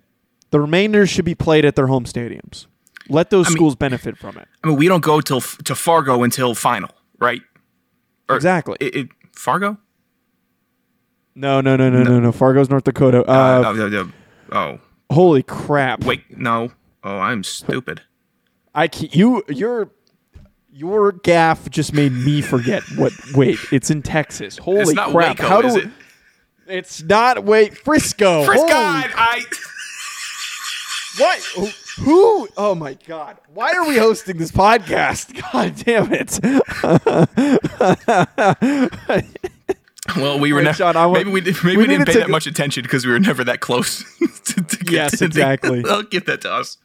The 0.52 0.60
remainder 0.60 1.06
should 1.06 1.26
be 1.26 1.36
played 1.36 1.64
at 1.64 1.76
their 1.76 1.88
home 1.88 2.04
stadiums. 2.06 2.66
Let 3.08 3.30
those 3.30 3.48
mean- 3.48 3.56
schools 3.56 3.76
benefit 3.76 4.18
from 4.18 4.38
it. 4.38 4.48
I 4.64 4.68
mean, 4.68 4.78
we 4.78 4.88
don't 4.88 5.02
go 5.04 5.22
till 5.22 5.42
to 5.42 5.76
Fargo 5.76 6.24
until 6.24 6.54
final, 6.56 6.92
right? 7.20 7.42
Or- 8.28 8.36
Exactly. 8.36 8.78
It, 8.80 8.96
it- 8.96 9.10
Fargo? 9.34 9.78
No, 11.36 11.62
no, 11.62 11.78
no, 11.78 11.90
no, 11.90 12.04
no, 12.04 12.20
no. 12.20 12.32
Fargo's 12.34 12.70
North 12.70 12.84
Dakota. 12.84 13.20
Uh, 13.30 13.32
Uh, 13.32 13.74
oh, 13.76 14.12
oh, 14.52 14.58
oh, 14.58 14.80
holy 15.14 15.44
crap! 15.44 16.04
wait, 16.04 16.38
no. 16.38 16.72
Oh, 17.04 17.18
I'm 17.18 17.44
stupid. 17.44 18.02
I 18.76 18.88
can't, 18.88 19.14
you 19.16 19.44
your 19.50 19.92
your 20.72 21.12
gaffe 21.12 21.70
just 21.70 21.94
made 21.94 22.12
me 22.12 22.42
forget 22.42 22.84
what. 22.96 23.14
Wait, 23.34 23.58
it's 23.72 23.90
in 23.90 24.02
Texas. 24.02 24.58
Holy 24.58 24.94
crap! 24.96 25.14
Waco, 25.14 25.48
How 25.48 25.62
is 25.62 25.74
do 25.76 25.80
it? 25.82 25.90
It's 26.68 27.02
not 27.04 27.44
wait 27.46 27.76
Frisco. 27.78 28.46
Frisco, 28.46 28.66
Holy 28.68 28.74
I. 29.16 29.44
What? 31.18 31.40
Who? 32.02 32.48
Oh 32.56 32.76
my 32.76 32.94
God! 33.06 33.38
Why 33.54 33.74
are 33.74 33.86
we 33.86 33.98
hosting 33.98 34.38
this 34.38 34.52
podcast? 34.52 35.34
God 35.52 35.76
damn 35.76 36.08
it! 36.14 36.40
Well, 40.16 40.40
we 40.40 40.54
were 40.54 40.62
never. 40.62 40.76
Sean, 40.78 40.96
I 40.96 41.06
want- 41.08 41.20
maybe 41.20 41.32
we 41.32 41.42
did, 41.42 41.56
maybe 41.64 41.78
we, 41.78 41.84
we 41.84 41.88
didn't 41.88 42.06
pay 42.08 42.20
that 42.20 42.30
much 42.30 42.48
attention 42.48 42.84
because 42.84 43.06
we 43.06 43.12
were 43.12 43.20
never 43.20 43.44
that 43.44 43.60
close. 43.60 44.04
to, 44.46 44.62
to 44.64 44.78
get 44.78 44.92
Yes, 44.92 45.20
to 45.20 45.26
exactly. 45.26 45.82
They'll 45.82 46.04
give 46.04 46.26
that 46.28 46.42
to 46.42 46.52
us. 46.54 46.78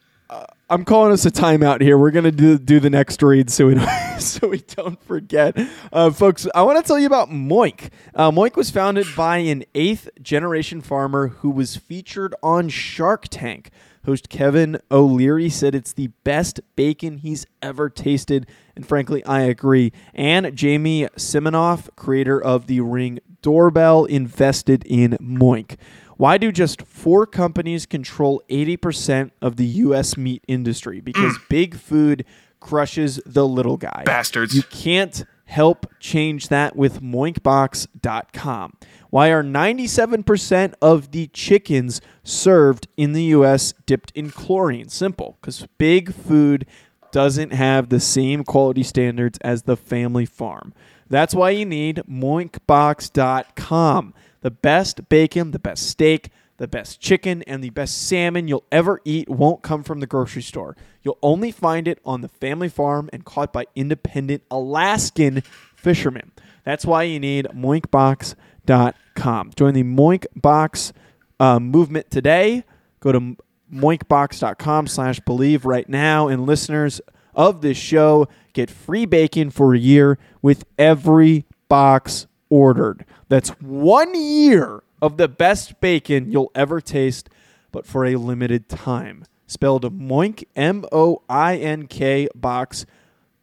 I'm 0.67 0.83
calling 0.83 1.11
us 1.11 1.25
a 1.25 1.31
timeout 1.31 1.81
here. 1.81 1.97
We're 1.97 2.11
gonna 2.11 2.31
do 2.31 2.57
do 2.57 2.79
the 2.79 2.89
next 2.89 3.21
read 3.21 3.51
so 3.51 3.67
we 3.67 3.75
don't, 3.75 3.89
so 4.19 4.47
we 4.47 4.59
don't 4.59 5.01
forget, 5.03 5.55
uh, 5.93 6.09
folks. 6.09 6.47
I 6.55 6.63
want 6.63 6.83
to 6.83 6.87
tell 6.87 6.97
you 6.97 7.05
about 7.05 7.29
Moink. 7.29 7.89
Uh, 8.15 8.31
Moink 8.31 8.55
was 8.55 8.71
founded 8.71 9.05
by 9.15 9.37
an 9.37 9.63
eighth 9.75 10.09
generation 10.21 10.81
farmer 10.81 11.27
who 11.27 11.51
was 11.51 11.75
featured 11.75 12.33
on 12.41 12.69
Shark 12.69 13.27
Tank. 13.29 13.69
Host 14.05 14.29
Kevin 14.29 14.79
O'Leary 14.91 15.49
said 15.49 15.73
it's 15.73 15.93
the 15.93 16.07
best 16.23 16.59
bacon 16.75 17.17
he's 17.17 17.45
ever 17.61 17.89
tasted, 17.89 18.47
and 18.75 18.87
frankly, 18.87 19.23
I 19.25 19.41
agree. 19.41 19.91
And 20.13 20.55
Jamie 20.55 21.07
Siminoff, 21.15 21.89
creator 21.95 22.41
of 22.41 22.67
the 22.67 22.81
Ring 22.81 23.19
doorbell, 23.41 24.05
invested 24.05 24.83
in 24.85 25.11
Moink. 25.21 25.77
Why 26.17 26.37
do 26.37 26.51
just 26.51 26.81
four 26.83 27.25
companies 27.25 27.85
control 27.85 28.41
80% 28.49 29.31
of 29.41 29.57
the 29.57 29.65
U.S. 29.65 30.17
meat 30.17 30.43
industry? 30.47 31.01
Because 31.01 31.37
mm. 31.37 31.49
big 31.49 31.75
food 31.75 32.25
crushes 32.59 33.19
the 33.25 33.47
little 33.47 33.77
guy. 33.77 34.03
Bastards. 34.05 34.55
You 34.55 34.63
can't 34.63 35.25
help 35.45 35.87
change 35.99 36.49
that 36.49 36.75
with 36.75 37.01
moinkbox.com. 37.01 38.77
Why 39.09 39.29
are 39.29 39.43
97% 39.43 40.73
of 40.81 41.11
the 41.11 41.27
chickens 41.27 42.01
served 42.23 42.87
in 42.97 43.13
the 43.13 43.23
U.S. 43.23 43.73
dipped 43.85 44.11
in 44.15 44.31
chlorine? 44.31 44.89
Simple, 44.89 45.37
because 45.39 45.67
big 45.77 46.13
food 46.13 46.65
doesn't 47.11 47.53
have 47.53 47.89
the 47.89 47.99
same 47.99 48.43
quality 48.43 48.83
standards 48.83 49.37
as 49.39 49.63
the 49.63 49.77
family 49.77 50.25
farm. 50.25 50.73
That's 51.09 51.35
why 51.35 51.51
you 51.51 51.65
need 51.65 52.01
moinkbox.com. 52.09 54.13
The 54.45 54.51
best 54.51 55.09
bacon, 55.09 55.49
the 55.49 55.57
best 55.57 55.89
steak, 55.89 56.29
the 56.57 56.67
best 56.67 57.01
chicken, 57.01 57.41
and 57.47 57.63
the 57.63 57.71
best 57.71 58.07
salmon 58.07 58.47
you'll 58.47 58.67
ever 58.71 59.01
eat 59.03 59.27
won't 59.27 59.63
come 59.63 59.81
from 59.81 60.01
the 60.01 60.05
grocery 60.05 60.43
store. 60.43 60.77
You'll 61.01 61.17
only 61.23 61.49
find 61.49 61.87
it 61.87 61.97
on 62.05 62.21
the 62.21 62.27
family 62.27 62.69
farm 62.69 63.09
and 63.11 63.25
caught 63.25 63.51
by 63.51 63.65
independent 63.75 64.43
Alaskan 64.51 65.41
fishermen. 65.75 66.31
That's 66.63 66.85
why 66.85 67.01
you 67.01 67.19
need 67.19 67.47
moinkbox.com. 67.55 69.51
Join 69.55 69.73
the 69.73 69.81
Moinkbox 69.81 70.91
uh, 71.39 71.59
movement 71.59 72.11
today. 72.11 72.65
Go 72.99 73.11
to 73.13 73.37
moinkbox.com 73.73 74.85
slash 74.85 75.19
believe 75.21 75.65
right 75.65 75.89
now. 75.89 76.27
And 76.27 76.45
listeners 76.45 77.01
of 77.33 77.61
this 77.61 77.77
show 77.77 78.27
get 78.53 78.69
free 78.69 79.07
bacon 79.07 79.49
for 79.49 79.73
a 79.73 79.79
year 79.79 80.19
with 80.43 80.65
every 80.77 81.47
box 81.67 82.27
ordered. 82.55 83.05
That's 83.27 83.49
one 83.59 84.15
year 84.15 84.81
of 85.01 85.17
the 85.17 85.27
best 85.27 85.81
bacon 85.81 86.31
you'll 86.31 86.51
ever 86.55 86.79
taste, 86.79 87.29
but 87.73 87.85
for 87.85 88.05
a 88.05 88.15
limited 88.15 88.69
time. 88.69 89.25
Spelled 89.45 89.83
Moink, 89.99 90.45
M 90.55 90.85
O 90.93 91.21
I 91.29 91.57
N 91.57 91.87
K 91.87 92.29
box 92.33 92.85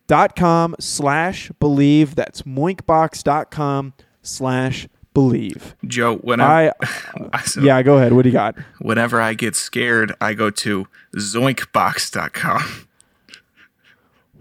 dot 0.06 0.34
com 0.34 0.74
slash 0.80 1.52
believe. 1.60 2.14
That's 2.14 2.42
moinkbox 2.42 3.22
dot 3.22 3.50
com 3.50 3.92
slash 4.22 4.88
believe. 5.12 5.76
Joe, 5.84 6.16
whenever 6.16 6.50
I, 6.50 6.72
I 7.34 7.42
so 7.44 7.60
yeah, 7.60 7.82
go 7.82 7.98
ahead. 7.98 8.14
What 8.14 8.22
do 8.22 8.30
you 8.30 8.32
got? 8.32 8.56
whenever 8.78 9.20
I 9.20 9.34
get 9.34 9.54
scared, 9.54 10.14
I 10.22 10.32
go 10.32 10.48
to 10.50 10.86
zoinkbox 11.16 12.10
zoinkbox.com. 12.10 12.88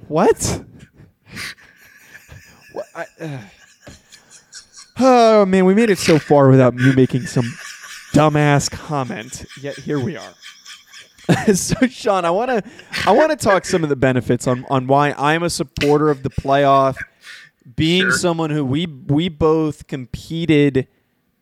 What? 0.08 0.64
what 2.72 2.86
I, 2.96 3.06
uh. 3.20 3.40
Oh 5.04 5.46
man, 5.48 5.66
we 5.66 5.74
made 5.74 5.90
it 5.90 5.98
so 5.98 6.20
far 6.20 6.50
without 6.50 6.78
you 6.80 6.94
making 6.94 7.26
some 7.26 7.46
dumbass 8.14 8.70
comment. 8.70 9.46
Yet 9.60 9.76
here 9.78 10.00
we 10.00 10.16
are. 10.16 10.34
so 11.56 11.88
Sean, 11.88 12.24
I 12.24 12.30
want 12.30 12.52
to 12.52 12.64
I 13.08 13.12
want 13.12 13.32
to 13.32 13.36
talk 13.36 13.66
some 13.66 13.82
of 13.84 13.90
the 13.90 13.96
benefits 13.96 14.46
on 14.46 14.64
on 14.70 14.86
why 14.86 15.14
I'm 15.18 15.42
a 15.42 15.50
supporter 15.50 16.10
of 16.10 16.22
the 16.22 16.30
playoff. 16.30 16.98
Being 17.76 18.04
Sure. 18.04 18.12
someone 18.12 18.52
who 18.52 18.64
we 18.64 18.86
we 18.86 19.28
both 19.28 19.88
competed 19.88 20.88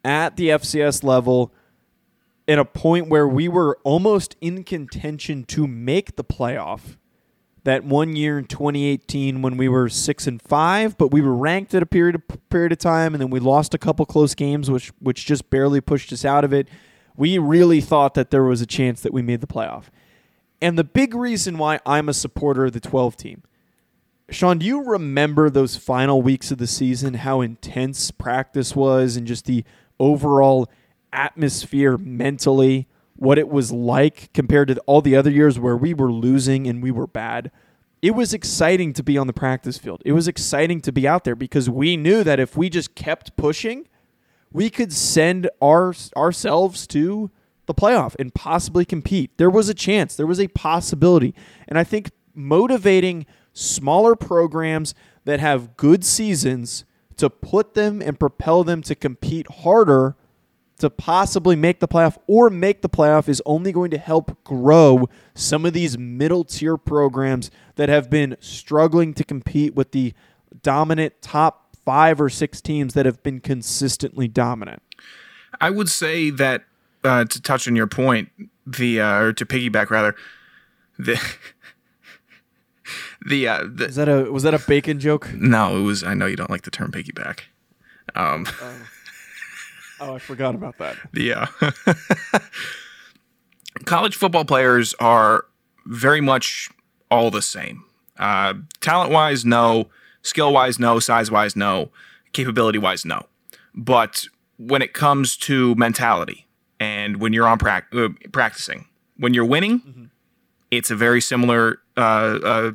at 0.05 0.37
the 0.37 0.49
FCS 0.49 1.03
level 1.03 1.53
at 2.47 2.59
a 2.59 2.65
point 2.65 3.09
where 3.09 3.27
we 3.27 3.49
were 3.49 3.77
almost 3.83 4.37
in 4.39 4.63
contention 4.63 5.43
to 5.45 5.67
make 5.67 6.15
the 6.15 6.23
playoff 6.23 6.95
that 7.69 7.83
one 7.83 8.15
year 8.15 8.39
in 8.39 8.45
2018 8.45 9.43
when 9.43 9.55
we 9.55 9.69
were 9.69 9.87
six 9.89 10.25
and 10.25 10.41
five, 10.41 10.97
but 10.97 11.11
we 11.11 11.21
were 11.21 11.35
ranked 11.35 11.73
at 11.75 11.83
a 11.83 11.85
period 11.85 12.15
of 12.15 12.49
period 12.49 12.71
of 12.71 12.79
time, 12.79 13.13
and 13.13 13.21
then 13.21 13.29
we 13.29 13.39
lost 13.39 13.73
a 13.75 13.77
couple 13.77 14.05
close 14.05 14.33
games, 14.33 14.71
which 14.71 14.91
which 14.99 15.25
just 15.25 15.49
barely 15.49 15.79
pushed 15.79 16.11
us 16.11 16.25
out 16.25 16.43
of 16.43 16.51
it. 16.51 16.67
We 17.15 17.37
really 17.37 17.79
thought 17.79 18.15
that 18.15 18.31
there 18.31 18.43
was 18.43 18.61
a 18.61 18.65
chance 18.65 19.01
that 19.01 19.13
we 19.13 19.21
made 19.21 19.41
the 19.41 19.47
playoff, 19.47 19.85
and 20.61 20.77
the 20.77 20.83
big 20.83 21.13
reason 21.13 21.57
why 21.57 21.79
I'm 21.85 22.09
a 22.09 22.13
supporter 22.13 22.65
of 22.65 22.73
the 22.73 22.79
12 22.79 23.15
team. 23.15 23.43
Sean, 24.31 24.57
do 24.59 24.65
you 24.65 24.83
remember 24.83 25.49
those 25.49 25.75
final 25.75 26.21
weeks 26.21 26.51
of 26.51 26.57
the 26.59 26.67
season? 26.67 27.15
How 27.15 27.41
intense 27.41 28.11
practice 28.11 28.75
was, 28.75 29.15
and 29.15 29.27
just 29.27 29.45
the 29.45 29.63
overall 29.99 30.69
atmosphere 31.13 31.97
mentally 31.97 32.87
what 33.19 33.37
it 33.37 33.49
was 33.49 33.69
like 33.69 34.31
compared 34.33 34.69
to 34.69 34.79
all 34.85 35.01
the 35.01 35.15
other 35.15 35.29
years 35.29 35.59
where 35.59 35.75
we 35.75 35.93
were 35.93 36.11
losing 36.11 36.67
and 36.67 36.81
we 36.81 36.89
were 36.89 37.05
bad. 37.05 37.51
It 38.01 38.11
was 38.11 38.33
exciting 38.33 38.93
to 38.93 39.03
be 39.03 39.17
on 39.17 39.27
the 39.27 39.33
practice 39.33 39.77
field. 39.77 40.01
It 40.05 40.13
was 40.13 40.29
exciting 40.29 40.79
to 40.81 40.93
be 40.93 41.05
out 41.05 41.25
there 41.25 41.35
because 41.35 41.69
we 41.69 41.97
knew 41.97 42.23
that 42.23 42.39
if 42.39 42.55
we 42.55 42.69
just 42.69 42.95
kept 42.95 43.35
pushing, 43.35 43.89
we 44.53 44.69
could 44.69 44.93
send 44.93 45.49
our 45.61 45.93
ourselves 46.15 46.87
to 46.87 47.29
the 47.65 47.73
playoff 47.73 48.15
and 48.17 48.33
possibly 48.33 48.85
compete. 48.85 49.37
There 49.37 49.49
was 49.49 49.67
a 49.67 49.73
chance, 49.73 50.15
there 50.15 50.25
was 50.25 50.39
a 50.39 50.47
possibility. 50.47 51.35
And 51.67 51.77
I 51.77 51.83
think 51.83 52.11
motivating 52.33 53.25
smaller 53.51 54.15
programs 54.15 54.95
that 55.25 55.41
have 55.41 55.75
good 55.75 56.05
seasons 56.05 56.85
to 57.17 57.29
put 57.29 57.73
them 57.73 58.01
and 58.01 58.17
propel 58.17 58.63
them 58.63 58.81
to 58.83 58.95
compete 58.95 59.51
harder 59.51 60.15
to 60.79 60.89
possibly 60.89 61.55
make 61.55 61.79
the 61.79 61.87
playoff 61.87 62.17
or 62.27 62.49
make 62.49 62.81
the 62.81 62.89
playoff 62.89 63.29
is 63.29 63.41
only 63.45 63.71
going 63.71 63.91
to 63.91 63.97
help 63.97 64.43
grow 64.43 65.07
some 65.33 65.65
of 65.65 65.73
these 65.73 65.97
middle 65.97 66.43
tier 66.43 66.77
programs 66.77 67.51
that 67.75 67.89
have 67.89 68.09
been 68.09 68.35
struggling 68.39 69.13
to 69.13 69.23
compete 69.23 69.75
with 69.75 69.91
the 69.91 70.13
dominant 70.61 71.21
top 71.21 71.75
five 71.85 72.19
or 72.19 72.29
six 72.29 72.61
teams 72.61 72.93
that 72.93 73.05
have 73.05 73.21
been 73.23 73.39
consistently 73.39 74.27
dominant. 74.27 74.81
I 75.61 75.69
would 75.69 75.89
say 75.89 76.29
that 76.29 76.63
uh, 77.03 77.25
to 77.25 77.41
touch 77.41 77.67
on 77.67 77.75
your 77.75 77.87
point, 77.87 78.29
the 78.65 79.01
uh, 79.01 79.19
or 79.19 79.33
to 79.33 79.45
piggyback 79.45 79.89
rather, 79.89 80.15
the 80.97 81.19
the 83.25 83.47
uh, 83.47 83.63
the 83.67 83.85
Is 83.85 83.95
that 83.95 84.09
a 84.09 84.31
was 84.31 84.43
that 84.43 84.53
a 84.53 84.59
bacon 84.59 84.99
joke? 84.99 85.31
no, 85.33 85.77
it 85.77 85.81
was. 85.81 86.03
I 86.03 86.13
know 86.13 86.25
you 86.25 86.35
don't 86.35 86.49
like 86.49 86.63
the 86.63 86.71
term 86.71 86.91
piggyback. 86.91 87.41
Um, 88.15 88.45
Oh, 90.01 90.15
I 90.15 90.19
forgot 90.19 90.55
about 90.55 90.77
that. 90.77 90.95
uh, 91.35 92.39
college 93.85 94.15
football 94.15 94.45
players 94.45 94.93
are 94.99 95.45
very 95.85 96.21
much 96.21 96.69
all 97.11 97.31
the 97.31 97.41
same. 97.41 97.83
Uh, 98.17 98.53
talent 98.81 99.11
wise, 99.11 99.45
no. 99.45 99.89
Skill 100.21 100.53
wise, 100.53 100.79
no. 100.79 100.99
Size 100.99 101.31
wise, 101.31 101.55
no. 101.55 101.89
Capability 102.33 102.77
wise, 102.77 103.05
no. 103.05 103.25
But 103.73 104.27
when 104.57 104.81
it 104.81 104.93
comes 104.93 105.37
to 105.37 105.73
mentality 105.75 106.45
and 106.79 107.17
when 107.17 107.33
you're 107.33 107.47
on 107.47 107.57
prac- 107.57 107.93
uh, 107.93 108.09
practicing, 108.31 108.85
when 109.17 109.33
you're 109.33 109.45
winning, 109.45 110.09
it's 110.71 110.91
a 110.91 110.95
very 110.95 111.21
similar 111.21 111.79
uh, 111.97 112.39
uh, 112.43 112.71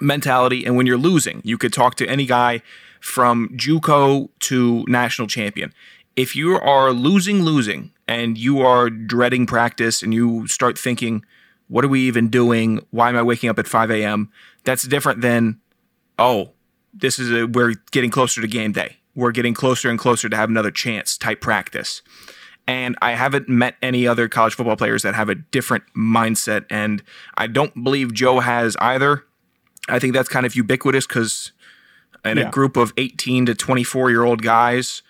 mentality. 0.00 0.64
And 0.64 0.76
when 0.76 0.86
you're 0.86 0.96
losing, 0.98 1.40
you 1.44 1.58
could 1.58 1.72
talk 1.72 1.96
to 1.96 2.06
any 2.06 2.26
guy 2.26 2.62
from 3.00 3.48
JUCO 3.56 4.28
to 4.40 4.84
national 4.88 5.28
champion. 5.28 5.72
If 6.16 6.34
you 6.34 6.56
are 6.58 6.92
losing, 6.92 7.42
losing, 7.42 7.92
and 8.08 8.38
you 8.38 8.60
are 8.60 8.88
dreading 8.88 9.46
practice 9.46 10.02
and 10.02 10.14
you 10.14 10.46
start 10.46 10.78
thinking, 10.78 11.24
what 11.68 11.84
are 11.84 11.88
we 11.88 12.00
even 12.02 12.28
doing? 12.28 12.84
Why 12.90 13.08
am 13.10 13.16
I 13.16 13.22
waking 13.22 13.50
up 13.50 13.58
at 13.58 13.66
5 13.66 13.90
a.m.? 13.90 14.30
That's 14.64 14.84
different 14.84 15.20
than, 15.20 15.60
oh, 16.18 16.52
this 16.94 17.18
is 17.18 17.30
a, 17.32 17.46
we're 17.46 17.74
getting 17.90 18.10
closer 18.10 18.40
to 18.40 18.46
game 18.48 18.72
day. 18.72 18.96
We're 19.14 19.32
getting 19.32 19.52
closer 19.54 19.90
and 19.90 19.98
closer 19.98 20.28
to 20.28 20.36
have 20.36 20.48
another 20.48 20.70
chance 20.70 21.18
type 21.18 21.40
practice. 21.40 22.02
And 22.66 22.96
I 23.02 23.12
haven't 23.12 23.48
met 23.48 23.76
any 23.82 24.06
other 24.08 24.28
college 24.28 24.54
football 24.54 24.76
players 24.76 25.02
that 25.02 25.14
have 25.14 25.28
a 25.28 25.34
different 25.34 25.84
mindset. 25.96 26.64
And 26.70 27.02
I 27.36 27.46
don't 27.46 27.84
believe 27.84 28.12
Joe 28.12 28.40
has 28.40 28.76
either. 28.80 29.24
I 29.88 29.98
think 29.98 30.14
that's 30.14 30.28
kind 30.28 30.46
of 30.46 30.54
ubiquitous 30.56 31.06
because 31.06 31.52
in 32.24 32.38
Yeah. 32.38 32.48
a 32.48 32.50
group 32.50 32.76
of 32.76 32.92
18 32.96 33.46
to 33.46 33.54
24 33.54 34.10
year 34.10 34.24
old 34.24 34.42
guys, 34.42 35.02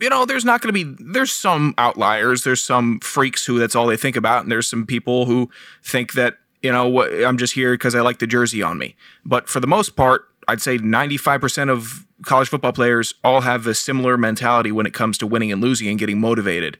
you 0.00 0.08
know, 0.08 0.24
there's 0.24 0.44
not 0.44 0.60
going 0.60 0.74
to 0.74 0.84
be, 0.84 0.96
there's 1.12 1.32
some 1.32 1.74
outliers. 1.78 2.44
There's 2.44 2.62
some 2.62 3.00
freaks 3.00 3.44
who 3.44 3.58
that's 3.58 3.74
all 3.76 3.86
they 3.86 3.96
think 3.96 4.16
about. 4.16 4.42
And 4.42 4.50
there's 4.50 4.68
some 4.68 4.86
people 4.86 5.26
who 5.26 5.50
think 5.82 6.14
that, 6.14 6.38
you 6.62 6.72
know, 6.72 7.02
I'm 7.24 7.38
just 7.38 7.54
here 7.54 7.74
because 7.74 7.94
I 7.94 8.00
like 8.00 8.18
the 8.18 8.26
jersey 8.26 8.62
on 8.62 8.78
me. 8.78 8.96
But 9.24 9.48
for 9.48 9.60
the 9.60 9.66
most 9.66 9.96
part, 9.96 10.26
I'd 10.48 10.60
say 10.60 10.78
95% 10.78 11.70
of 11.70 12.06
college 12.24 12.48
football 12.48 12.72
players 12.72 13.14
all 13.22 13.42
have 13.42 13.66
a 13.66 13.74
similar 13.74 14.16
mentality 14.16 14.72
when 14.72 14.86
it 14.86 14.94
comes 14.94 15.16
to 15.18 15.26
winning 15.26 15.52
and 15.52 15.60
losing 15.60 15.88
and 15.88 15.98
getting 15.98 16.20
motivated. 16.20 16.78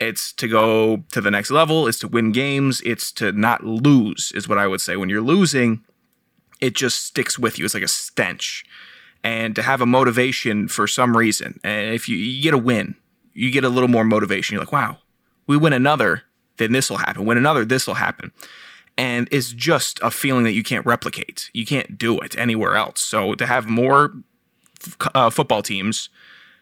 It's 0.00 0.32
to 0.34 0.48
go 0.48 1.04
to 1.12 1.20
the 1.20 1.30
next 1.30 1.50
level, 1.50 1.86
it's 1.86 2.00
to 2.00 2.08
win 2.08 2.32
games, 2.32 2.82
it's 2.84 3.12
to 3.12 3.30
not 3.30 3.64
lose, 3.64 4.32
is 4.34 4.48
what 4.48 4.58
I 4.58 4.66
would 4.66 4.80
say. 4.80 4.96
When 4.96 5.08
you're 5.08 5.22
losing, 5.22 5.84
it 6.60 6.74
just 6.74 7.04
sticks 7.04 7.38
with 7.38 7.58
you. 7.58 7.64
It's 7.64 7.74
like 7.74 7.82
a 7.84 7.88
stench. 7.88 8.64
And 9.24 9.56
to 9.56 9.62
have 9.62 9.80
a 9.80 9.86
motivation 9.86 10.68
for 10.68 10.86
some 10.86 11.16
reason, 11.16 11.58
and 11.64 11.94
if 11.94 12.08
you, 12.08 12.16
you 12.16 12.42
get 12.42 12.54
a 12.54 12.58
win, 12.58 12.94
you 13.32 13.50
get 13.50 13.64
a 13.64 13.68
little 13.68 13.88
more 13.88 14.04
motivation. 14.04 14.54
You're 14.54 14.62
like, 14.62 14.72
wow, 14.72 14.98
we 15.46 15.56
win 15.56 15.72
another, 15.72 16.22
then 16.58 16.72
this 16.72 16.90
will 16.90 16.98
happen. 16.98 17.24
Win 17.24 17.38
another, 17.38 17.64
this 17.64 17.86
will 17.86 17.94
happen. 17.94 18.32
And 18.96 19.28
it's 19.32 19.52
just 19.52 19.98
a 20.02 20.10
feeling 20.10 20.44
that 20.44 20.52
you 20.52 20.62
can't 20.62 20.86
replicate. 20.86 21.50
You 21.52 21.66
can't 21.66 21.98
do 21.98 22.18
it 22.20 22.38
anywhere 22.38 22.76
else. 22.76 23.00
So 23.00 23.34
to 23.34 23.46
have 23.46 23.66
more 23.66 24.12
uh, 25.14 25.30
football 25.30 25.62
teams 25.62 26.10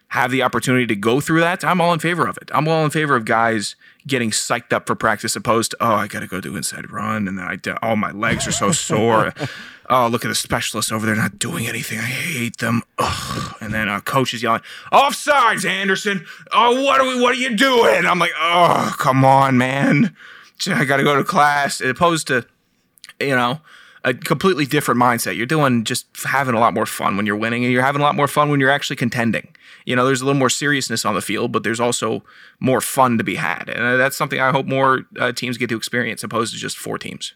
have 0.08 0.30
the 0.30 0.42
opportunity 0.42 0.86
to 0.86 0.96
go 0.96 1.20
through 1.20 1.40
that, 1.40 1.64
I'm 1.64 1.80
all 1.80 1.92
in 1.92 1.98
favor 1.98 2.26
of 2.26 2.38
it. 2.38 2.50
I'm 2.54 2.68
all 2.68 2.84
in 2.84 2.90
favor 2.90 3.16
of 3.16 3.24
guys 3.24 3.76
getting 4.06 4.30
psyched 4.30 4.72
up 4.72 4.86
for 4.86 4.94
practice, 4.94 5.36
opposed 5.36 5.72
to 5.72 5.78
oh, 5.80 5.94
I 5.94 6.06
got 6.06 6.20
to 6.20 6.26
go 6.26 6.40
do 6.40 6.56
inside 6.56 6.90
run, 6.90 7.28
and 7.28 7.38
then 7.38 7.46
I 7.46 7.58
oh 7.82 7.96
my 7.96 8.12
legs 8.12 8.46
are 8.46 8.52
so 8.52 8.72
sore. 8.72 9.32
oh, 9.92 10.08
look 10.08 10.24
at 10.24 10.28
the 10.28 10.34
specialists 10.34 10.90
over 10.90 11.06
there 11.06 11.14
not 11.14 11.38
doing 11.38 11.66
anything. 11.66 11.98
I 11.98 12.02
hate 12.02 12.58
them. 12.58 12.82
Ugh. 12.98 13.56
And 13.60 13.72
then 13.72 13.88
uh, 13.88 14.00
coach 14.00 14.34
is 14.34 14.42
yelling, 14.42 14.62
offsides, 14.92 15.64
Anderson. 15.64 16.24
Oh, 16.52 16.82
what 16.82 17.00
are 17.00 17.06
we? 17.06 17.20
What 17.20 17.32
are 17.32 17.38
you 17.38 17.56
doing? 17.56 18.06
I'm 18.06 18.18
like, 18.18 18.32
oh, 18.38 18.94
come 18.98 19.24
on, 19.24 19.58
man. 19.58 20.16
I 20.66 20.84
got 20.84 20.98
to 20.98 21.02
go 21.02 21.16
to 21.16 21.24
class, 21.24 21.80
as 21.80 21.90
opposed 21.90 22.28
to 22.28 22.46
you 23.22 23.36
know, 23.36 23.60
a 24.04 24.14
completely 24.14 24.66
different 24.66 25.00
mindset. 25.00 25.36
You're 25.36 25.46
doing 25.46 25.84
just 25.84 26.06
having 26.24 26.54
a 26.54 26.60
lot 26.60 26.74
more 26.74 26.86
fun 26.86 27.16
when 27.16 27.26
you're 27.26 27.36
winning, 27.36 27.64
and 27.64 27.72
you're 27.72 27.82
having 27.82 28.00
a 28.00 28.04
lot 28.04 28.14
more 28.14 28.28
fun 28.28 28.50
when 28.50 28.60
you're 28.60 28.70
actually 28.70 28.96
contending. 28.96 29.54
You 29.84 29.96
know, 29.96 30.04
there's 30.04 30.20
a 30.20 30.24
little 30.24 30.38
more 30.38 30.50
seriousness 30.50 31.04
on 31.04 31.14
the 31.14 31.20
field, 31.20 31.52
but 31.52 31.64
there's 31.64 31.80
also 31.80 32.22
more 32.60 32.80
fun 32.80 33.18
to 33.18 33.24
be 33.24 33.36
had, 33.36 33.68
and 33.68 34.00
that's 34.00 34.16
something 34.16 34.40
I 34.40 34.50
hope 34.50 34.66
more 34.66 35.06
uh, 35.18 35.32
teams 35.32 35.58
get 35.58 35.68
to 35.70 35.76
experience, 35.76 36.22
opposed 36.22 36.52
to 36.52 36.58
just 36.58 36.76
four 36.76 36.98
teams. 36.98 37.34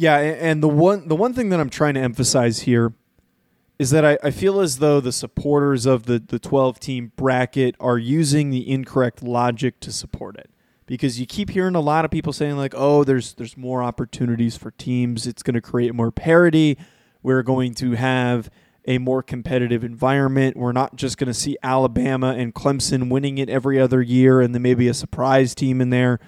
Yeah, 0.00 0.16
and 0.16 0.62
the 0.62 0.68
one 0.68 1.08
the 1.08 1.14
one 1.14 1.34
thing 1.34 1.50
that 1.50 1.60
I'm 1.60 1.68
trying 1.68 1.92
to 1.92 2.00
emphasize 2.00 2.60
here 2.60 2.94
is 3.78 3.90
that 3.90 4.02
I, 4.02 4.16
I 4.22 4.30
feel 4.30 4.60
as 4.60 4.78
though 4.78 4.98
the 4.98 5.12
supporters 5.12 5.84
of 5.84 6.04
the, 6.04 6.18
the 6.18 6.38
12 6.38 6.80
team 6.80 7.12
bracket 7.16 7.74
are 7.78 7.98
using 7.98 8.48
the 8.48 8.66
incorrect 8.66 9.22
logic 9.22 9.78
to 9.80 9.92
support 9.92 10.38
it. 10.38 10.48
Because 10.86 11.20
you 11.20 11.26
keep 11.26 11.50
hearing 11.50 11.74
a 11.74 11.80
lot 11.80 12.06
of 12.06 12.10
people 12.10 12.32
saying 12.32 12.56
like, 12.56 12.72
"Oh, 12.74 13.04
there's 13.04 13.34
there's 13.34 13.58
more 13.58 13.82
opportunities 13.82 14.56
for 14.56 14.70
teams. 14.70 15.26
It's 15.26 15.42
going 15.42 15.52
to 15.52 15.60
create 15.60 15.94
more 15.94 16.10
parity. 16.10 16.78
We're 17.22 17.42
going 17.42 17.74
to 17.74 17.90
have 17.90 18.48
a 18.86 18.96
more 18.96 19.22
competitive 19.22 19.84
environment. 19.84 20.56
We're 20.56 20.72
not 20.72 20.96
just 20.96 21.18
going 21.18 21.28
to 21.28 21.34
see 21.34 21.58
Alabama 21.62 22.34
and 22.38 22.54
Clemson 22.54 23.10
winning 23.10 23.36
it 23.36 23.50
every 23.50 23.78
other 23.78 24.00
year 24.00 24.40
and 24.40 24.54
then 24.54 24.62
maybe 24.62 24.88
a 24.88 24.94
surprise 24.94 25.54
team 25.54 25.82
in 25.82 25.90
there, 25.90 26.20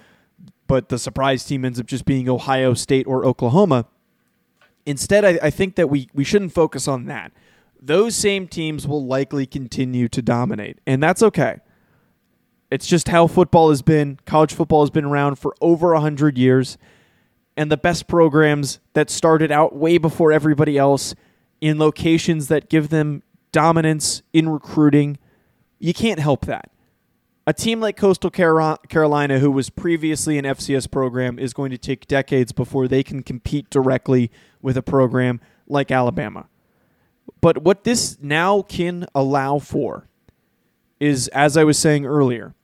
but 0.67 0.89
the 0.89 0.99
surprise 0.99 1.43
team 1.45 1.65
ends 1.65 1.79
up 1.79 1.85
just 1.85 2.05
being 2.05 2.29
Ohio 2.29 2.73
State 2.73 3.07
or 3.07 3.25
Oklahoma." 3.25 3.85
Instead, 4.85 5.23
I, 5.23 5.39
I 5.41 5.49
think 5.49 5.75
that 5.75 5.89
we, 5.89 6.09
we 6.13 6.23
shouldn't 6.23 6.51
focus 6.51 6.87
on 6.87 7.05
that. 7.05 7.31
Those 7.81 8.15
same 8.15 8.47
teams 8.47 8.87
will 8.87 9.05
likely 9.05 9.45
continue 9.45 10.07
to 10.09 10.21
dominate, 10.21 10.79
and 10.85 11.01
that's 11.01 11.23
okay. 11.23 11.57
It's 12.71 12.87
just 12.87 13.07
how 13.07 13.27
football 13.27 13.69
has 13.69 13.81
been. 13.81 14.19
College 14.25 14.53
football 14.53 14.81
has 14.81 14.89
been 14.89 15.05
around 15.05 15.35
for 15.35 15.55
over 15.61 15.93
100 15.93 16.37
years, 16.37 16.77
and 17.55 17.71
the 17.71 17.77
best 17.77 18.07
programs 18.07 18.79
that 18.93 19.09
started 19.09 19.51
out 19.51 19.75
way 19.75 19.97
before 19.97 20.31
everybody 20.31 20.77
else 20.77 21.13
in 21.61 21.77
locations 21.79 22.47
that 22.47 22.69
give 22.69 22.89
them 22.89 23.23
dominance 23.51 24.21
in 24.33 24.49
recruiting, 24.49 25.17
you 25.79 25.93
can't 25.93 26.19
help 26.19 26.45
that. 26.45 26.69
A 27.45 27.53
team 27.53 27.81
like 27.81 27.97
Coastal 27.97 28.29
Carolina, 28.29 29.39
who 29.39 29.51
was 29.51 29.69
previously 29.69 30.37
an 30.37 30.45
FCS 30.45 30.89
program, 30.89 31.37
is 31.37 31.51
going 31.53 31.71
to 31.71 31.77
take 31.77 32.07
decades 32.07 32.53
before 32.53 32.87
they 32.87 33.03
can 33.03 33.21
compete 33.21 33.69
directly 33.69 34.31
with 34.61 34.77
a 34.77 34.81
program 34.81 35.41
like 35.67 35.91
Alabama. 35.91 36.47
But 37.41 37.63
what 37.63 37.83
this 37.83 38.17
now 38.21 38.61
can 38.61 39.05
allow 39.13 39.59
for 39.59 40.07
is, 41.01 41.27
as 41.29 41.57
I 41.57 41.65
was 41.65 41.77
saying 41.77 42.05
earlier, 42.05 42.55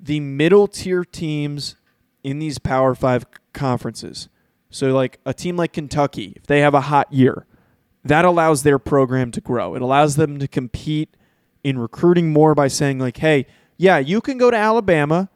the 0.00 0.18
middle 0.18 0.66
tier 0.66 1.04
teams 1.04 1.76
in 2.24 2.40
these 2.40 2.58
Power 2.58 2.96
Five 2.96 3.26
conferences. 3.52 4.28
So, 4.68 4.92
like 4.92 5.20
a 5.24 5.32
team 5.32 5.56
like 5.56 5.72
Kentucky, 5.72 6.32
if 6.34 6.48
they 6.48 6.58
have 6.58 6.74
a 6.74 6.80
hot 6.80 7.12
year, 7.12 7.46
that 8.04 8.24
allows 8.24 8.64
their 8.64 8.80
program 8.80 9.30
to 9.30 9.40
grow. 9.40 9.76
It 9.76 9.82
allows 9.82 10.16
them 10.16 10.40
to 10.40 10.48
compete 10.48 11.16
in 11.62 11.78
recruiting 11.78 12.32
more 12.32 12.56
by 12.56 12.66
saying, 12.66 12.98
like, 12.98 13.18
hey, 13.18 13.46
yeah, 13.76 13.98
you 13.98 14.20
can 14.20 14.38
go 14.38 14.50
to 14.50 14.56
Alabama 14.56 15.28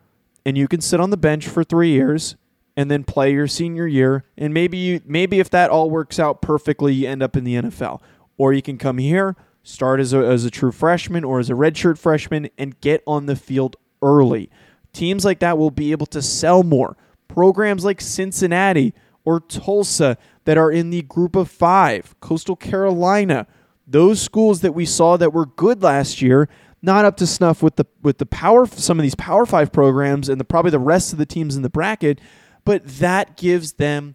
and 0.44 0.56
you 0.56 0.68
can 0.68 0.80
sit 0.80 1.00
on 1.00 1.10
the 1.10 1.16
bench 1.16 1.48
for 1.48 1.64
three 1.64 1.90
years 1.90 2.36
and 2.76 2.90
then 2.90 3.04
play 3.04 3.32
your 3.32 3.48
senior 3.48 3.86
year. 3.86 4.24
And 4.36 4.54
maybe 4.54 4.78
you 4.78 5.00
maybe 5.04 5.40
if 5.40 5.50
that 5.50 5.70
all 5.70 5.90
works 5.90 6.18
out 6.18 6.40
perfectly, 6.40 6.94
you 6.94 7.08
end 7.08 7.22
up 7.22 7.36
in 7.36 7.44
the 7.44 7.54
NFL. 7.54 8.00
Or 8.36 8.52
you 8.52 8.62
can 8.62 8.78
come 8.78 8.98
here, 8.98 9.34
start 9.64 9.98
as 9.98 10.12
a, 10.12 10.18
as 10.18 10.44
a 10.44 10.50
true 10.50 10.70
freshman 10.70 11.24
or 11.24 11.40
as 11.40 11.50
a 11.50 11.54
redshirt 11.54 11.98
freshman 11.98 12.50
and 12.56 12.80
get 12.80 13.02
on 13.06 13.26
the 13.26 13.34
field 13.34 13.76
early. 14.00 14.48
Teams 14.92 15.24
like 15.24 15.40
that 15.40 15.58
will 15.58 15.72
be 15.72 15.90
able 15.90 16.06
to 16.06 16.22
sell 16.22 16.62
more. 16.62 16.96
Programs 17.26 17.84
like 17.84 18.00
Cincinnati 18.00 18.94
or 19.24 19.40
Tulsa 19.40 20.16
that 20.44 20.56
are 20.56 20.70
in 20.70 20.90
the 20.90 21.02
group 21.02 21.36
of 21.36 21.50
five, 21.50 22.14
Coastal 22.20 22.56
Carolina, 22.56 23.46
those 23.86 24.22
schools 24.22 24.60
that 24.60 24.72
we 24.72 24.86
saw 24.86 25.16
that 25.16 25.32
were 25.32 25.46
good 25.46 25.82
last 25.82 26.22
year, 26.22 26.48
not 26.82 27.04
up 27.04 27.16
to 27.18 27.26
snuff 27.26 27.62
with 27.62 27.76
the 27.76 27.86
with 28.02 28.18
the 28.18 28.26
power 28.26 28.66
some 28.66 28.98
of 28.98 29.02
these 29.02 29.14
Power 29.14 29.46
Five 29.46 29.72
programs 29.72 30.28
and 30.28 30.40
the 30.40 30.44
probably 30.44 30.70
the 30.70 30.78
rest 30.78 31.12
of 31.12 31.18
the 31.18 31.26
teams 31.26 31.56
in 31.56 31.62
the 31.62 31.70
bracket, 31.70 32.20
but 32.64 32.86
that 32.86 33.36
gives 33.36 33.74
them 33.74 34.14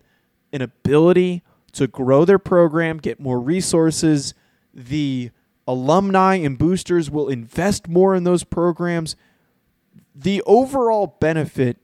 an 0.51 0.61
ability 0.61 1.43
to 1.73 1.87
grow 1.87 2.23
their 2.23 2.39
program, 2.39 2.97
get 2.97 3.19
more 3.19 3.39
resources. 3.39 4.33
The 4.73 5.31
alumni 5.67 6.35
and 6.35 6.57
boosters 6.57 7.09
will 7.09 7.29
invest 7.29 7.87
more 7.87 8.15
in 8.15 8.23
those 8.23 8.43
programs. 8.43 9.15
The 10.15 10.41
overall 10.45 11.17
benefit 11.19 11.77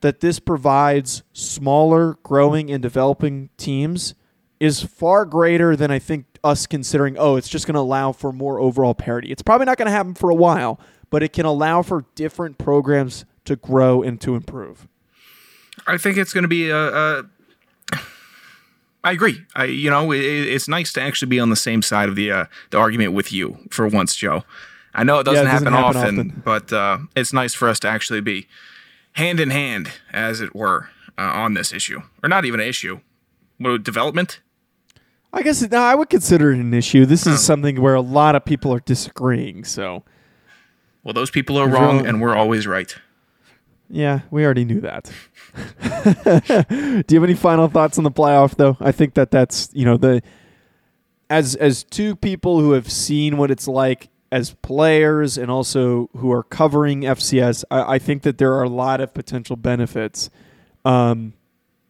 that 0.00 0.20
this 0.20 0.38
provides 0.38 1.22
smaller, 1.32 2.18
growing, 2.22 2.70
and 2.70 2.82
developing 2.82 3.50
teams 3.56 4.14
is 4.60 4.82
far 4.82 5.24
greater 5.24 5.76
than 5.76 5.90
I 5.90 5.98
think 5.98 6.26
us 6.48 6.66
considering, 6.66 7.16
oh, 7.18 7.36
it's 7.36 7.48
just 7.48 7.66
going 7.66 7.74
to 7.74 7.80
allow 7.80 8.12
for 8.12 8.32
more 8.32 8.58
overall 8.58 8.94
parity. 8.94 9.30
It's 9.30 9.42
probably 9.42 9.66
not 9.66 9.78
going 9.78 9.86
to 9.86 9.92
happen 9.92 10.14
for 10.14 10.30
a 10.30 10.34
while, 10.34 10.80
but 11.10 11.22
it 11.22 11.32
can 11.32 11.46
allow 11.46 11.82
for 11.82 12.04
different 12.14 12.58
programs 12.58 13.24
to 13.44 13.56
grow 13.56 14.02
and 14.02 14.20
to 14.20 14.34
improve. 14.34 14.88
I 15.86 15.96
think 15.96 16.16
it's 16.16 16.32
going 16.32 16.42
to 16.42 16.48
be 16.48 16.70
a. 16.70 17.20
a 17.20 17.24
I 19.04 19.12
agree. 19.12 19.44
I, 19.54 19.64
you 19.64 19.90
know, 19.90 20.10
it, 20.10 20.20
it's 20.20 20.68
nice 20.68 20.92
to 20.94 21.00
actually 21.00 21.28
be 21.28 21.38
on 21.38 21.50
the 21.50 21.56
same 21.56 21.82
side 21.82 22.08
of 22.08 22.16
the 22.16 22.32
uh, 22.32 22.44
the 22.70 22.78
argument 22.78 23.12
with 23.12 23.32
you 23.32 23.58
for 23.70 23.86
once, 23.86 24.16
Joe. 24.16 24.42
I 24.92 25.04
know 25.04 25.20
it 25.20 25.24
doesn't, 25.24 25.46
it 25.46 25.50
doesn't 25.50 25.66
happen, 25.66 25.72
happen 25.72 25.96
often, 25.96 26.18
often. 26.18 26.42
but 26.44 26.72
uh, 26.72 26.98
it's 27.14 27.32
nice 27.32 27.54
for 27.54 27.68
us 27.68 27.78
to 27.80 27.88
actually 27.88 28.20
be 28.20 28.48
hand 29.12 29.38
in 29.38 29.50
hand, 29.50 29.92
as 30.12 30.40
it 30.40 30.54
were, 30.54 30.88
uh, 31.16 31.22
on 31.22 31.54
this 31.54 31.72
issue, 31.72 32.02
or 32.22 32.28
not 32.28 32.44
even 32.44 32.60
an 32.60 32.66
issue. 32.66 33.00
Development? 33.82 34.40
I 35.32 35.42
guess 35.42 35.62
no, 35.70 35.78
I 35.78 35.94
would 35.94 36.08
consider 36.08 36.52
it 36.52 36.58
an 36.58 36.72
issue. 36.72 37.04
This 37.04 37.26
is 37.26 37.44
something 37.44 37.80
where 37.82 37.94
a 37.94 38.00
lot 38.00 38.34
of 38.34 38.44
people 38.44 38.72
are 38.72 38.80
disagreeing. 38.80 39.64
So, 39.64 40.04
Well, 41.04 41.12
those 41.12 41.30
people 41.30 41.58
are 41.58 41.68
wrong, 41.68 42.06
and 42.06 42.20
we're 42.20 42.34
always 42.34 42.66
right. 42.66 42.94
yeah, 43.90 44.20
we 44.30 44.44
already 44.44 44.64
knew 44.64 44.80
that. 44.80 45.10
Do 47.06 47.14
you 47.14 47.20
have 47.20 47.24
any 47.24 47.34
final 47.34 47.68
thoughts 47.68 47.98
on 47.98 48.04
the 48.04 48.10
playoff, 48.10 48.56
though? 48.56 48.76
I 48.80 48.92
think 48.92 49.14
that 49.14 49.30
that's 49.30 49.68
you 49.72 49.84
know 49.84 49.96
the 49.96 50.22
as 51.30 51.54
as 51.56 51.84
two 51.84 52.16
people 52.16 52.60
who 52.60 52.72
have 52.72 52.90
seen 52.90 53.36
what 53.36 53.50
it's 53.50 53.68
like 53.68 54.08
as 54.32 54.54
players 54.62 55.38
and 55.38 55.50
also 55.50 56.08
who 56.16 56.32
are 56.32 56.42
covering 56.42 57.02
FCS. 57.02 57.64
I, 57.70 57.94
I 57.94 57.98
think 57.98 58.22
that 58.22 58.38
there 58.38 58.54
are 58.54 58.62
a 58.62 58.68
lot 58.68 59.00
of 59.00 59.12
potential 59.14 59.56
benefits 59.56 60.30
um, 60.84 61.34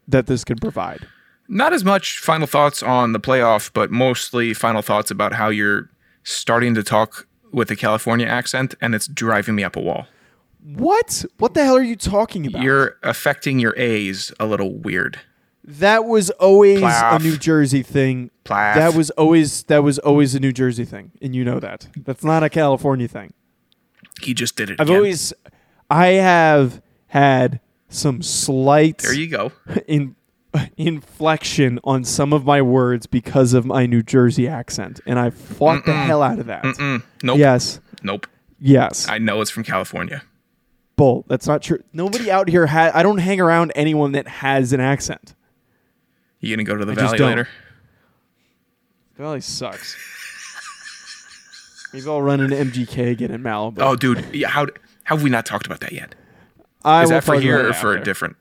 that 0.07 0.27
this 0.27 0.45
could 0.45 0.61
provide. 0.61 1.07
Not 1.49 1.73
as 1.73 1.85
much 1.85 2.19
final 2.19 2.47
thoughts 2.47 2.83
on 2.83 3.13
the 3.13 3.21
playoff, 3.21 3.71
but 3.73 3.91
mostly 3.91 4.53
final 4.53 4.83
thoughts 4.83 5.11
about 5.11 5.33
how 5.33 5.49
you're 5.49 5.91
starting 6.23 6.75
to 6.75 6.83
talk 6.83 7.27
with 7.53 7.71
a 7.71 7.77
California 7.77 8.27
accent, 8.27 8.75
and 8.81 8.95
it's 8.95 9.07
driving 9.07 9.55
me 9.55 9.65
up 9.65 9.77
a 9.77 9.81
wall. 9.81 10.07
What? 10.63 11.25
What 11.39 11.55
the 11.55 11.65
hell 11.65 11.77
are 11.77 11.83
you 11.83 11.97
talking 11.97 12.47
about? 12.47 12.63
You're 12.63 12.97
affecting 13.03 13.59
your 13.59 13.75
A's 13.79 14.33
a 14.39 14.47
little 14.47 14.75
weird. 14.75 15.21
That 15.65 16.05
was 16.05 16.31
always 16.31 16.83
a 16.83 17.19
New 17.19 17.37
Jersey 17.37 17.83
thing. 17.83 18.31
That 18.45 18.95
was 18.95 19.11
always 19.11 19.65
that 19.65 19.83
was 19.83 19.99
always 19.99 20.35
a 20.35 20.41
New 20.41 20.53
Jersey 20.53 20.85
thing, 20.85 21.13
and 21.21 21.35
you 21.35 21.45
know 21.45 21.61
that. 21.61 21.89
That's 21.97 22.25
not 22.25 22.43
a 22.43 22.49
California 22.49 23.09
thing. 23.09 23.35
He 24.23 24.35
just 24.35 24.57
did 24.57 24.71
it. 24.71 24.81
I've 24.81 24.89
again. 24.89 24.97
always, 24.97 25.33
I 25.91 26.07
have 26.09 26.83
had 27.09 27.61
some 27.89 28.23
slight 28.23 28.99
There 28.99 29.15
you 29.15 29.29
go. 29.29 29.53
in, 29.87 30.17
inflection 30.77 31.79
on 31.85 32.05
some 32.05 32.33
of 32.33 32.45
my 32.45 32.63
words 32.63 33.07
because 33.07 33.53
of 33.53 33.65
my 33.67 33.87
New 33.87 34.03
Jersey 34.03 34.49
accent, 34.49 35.01
and 35.07 35.19
I 35.19 35.31
fought 35.31 35.85
the 35.85 35.93
hell 35.93 36.23
out 36.23 36.39
of 36.39 36.47
that. 36.47 36.65
Mm, 36.65 37.03
nope. 37.23 37.39
Yes, 37.39 37.81
Nope. 38.03 38.27
yes, 38.61 39.09
I 39.09 39.19
know 39.19 39.41
it's 39.41 39.51
from 39.51 39.65
California. 39.65 40.23
bull. 40.97 41.25
That's 41.29 41.47
not 41.47 41.63
true. 41.63 41.81
Nobody 41.93 42.31
out 42.31 42.49
here 42.49 42.67
had. 42.67 42.93
I 42.93 43.03
don't 43.03 43.19
hang 43.19 43.41
around 43.41 43.73
anyone 43.75 44.13
that 44.13 44.27
has 44.29 44.73
an 44.73 44.81
accent. 44.81 45.35
You 46.41 46.55
gonna 46.57 46.65
go 46.65 46.77
to 46.77 46.85
the 46.85 46.93
I 46.93 46.95
valley 46.95 47.19
later? 47.19 47.49
Valley 49.17 49.41
sucks. 49.41 49.97
Maybe 51.93 52.07
I'll 52.07 52.23
run 52.23 52.41
into 52.41 52.55
MGK 52.57 53.11
again 53.11 53.31
in 53.31 53.43
Malibu. 53.43 53.79
Oh, 53.79 53.97
dude. 53.97 54.25
Yeah, 54.35 54.49
how 54.49 54.67
how 55.05 55.17
have 55.17 55.23
we 55.23 55.31
not 55.31 55.47
talked 55.47 55.67
about 55.67 55.81
that 55.81 55.93
yet? 55.93 56.15
I 56.85 57.03
Is 57.03 57.11
that 57.11 57.25
for 57.25 57.39
here 57.41 57.67
or 57.67 57.71
it 57.71 57.77
for 57.77 57.97
a 57.97 58.03
different? 58.05 58.37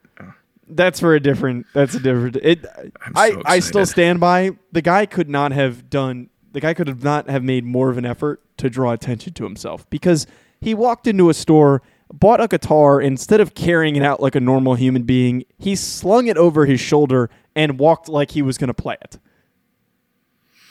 That's 0.70 1.00
for 1.00 1.16
a 1.16 1.20
different. 1.20 1.66
That's 1.74 1.96
a 1.96 2.00
different. 2.00 2.36
It. 2.38 2.66
I'm 3.02 3.14
I. 3.16 3.30
so 3.32 3.42
I 3.46 3.60
still 3.60 3.82
excited. 3.82 3.88
stand 3.88 4.20
by. 4.20 4.52
The 4.72 4.82
guy 4.82 5.06
could 5.06 5.30
not 5.30 5.52
have 5.52 5.90
done. 5.90 6.30
The 6.52 6.60
guy 6.60 6.74
could 6.74 6.88
have 6.88 7.04
not 7.04 7.30
have 7.30 7.44
made 7.44 7.64
more 7.64 7.90
of 7.90 7.98
an 7.98 8.06
effort 8.06 8.42
to 8.58 8.70
draw 8.70 8.92
attention 8.92 9.34
to 9.34 9.44
himself 9.44 9.90
because 9.90 10.26
he 10.60 10.74
walked 10.74 11.06
into 11.08 11.30
a 11.30 11.34
store, 11.34 11.82
bought 12.12 12.42
a 12.42 12.48
guitar, 12.48 13.00
and 13.00 13.08
instead 13.12 13.40
of 13.40 13.54
carrying 13.54 13.96
it 13.96 14.04
out 14.04 14.20
like 14.22 14.34
a 14.36 14.40
normal 14.40 14.76
human 14.76 15.04
being, 15.04 15.44
he 15.60 15.76
slung 15.76 16.28
it 16.28 16.38
over 16.38 16.66
his 16.66 16.80
shoulder 16.80 17.30
and 17.56 17.78
walked 17.80 18.10
like 18.10 18.32
he 18.32 18.42
was 18.42 18.58
going 18.58 18.70
to 18.70 18.74
play 18.74 18.96
it. 19.04 19.20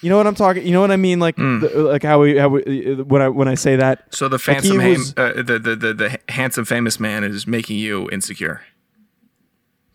You 0.02 0.11
know 0.11 0.16
what 0.18 0.26
I'm 0.26 0.35
talking? 0.35 0.66
You 0.66 0.72
know 0.72 0.80
what 0.82 0.90
I 0.90 0.96
mean? 0.96 1.20
Like, 1.20 1.37
Hmm. 1.37 1.61
the, 1.61 1.68
like 1.82 2.02
how 2.02 2.20
we, 2.20 2.37
how 2.37 2.48
we, 2.48 2.94
when 3.02 3.22
I 3.22 3.28
when 3.28 3.48
I 3.48 3.54
say 3.54 3.76
that. 3.76 4.14
So 4.14 4.28
the 4.28 4.37
Like, 4.37 4.56
handsome, 4.56 4.80
ham- 4.80 4.90
was- 4.98 5.14
uh, 5.16 5.32
the, 5.37 5.59
the 5.59 5.76
the 5.76 5.94
the 5.94 6.18
handsome 6.28 6.64
famous 6.64 7.00
man 7.00 7.24
is 7.24 7.46
making 7.46 7.78
you 7.78 8.11
insecure 8.11 8.62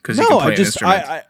because 0.02 0.18
you 0.18 0.24
No, 0.24 0.30
can 0.30 0.40
play 0.40 0.54
I 0.54 0.56
just. 0.56 0.84
I, 0.84 0.96
I 0.96 1.24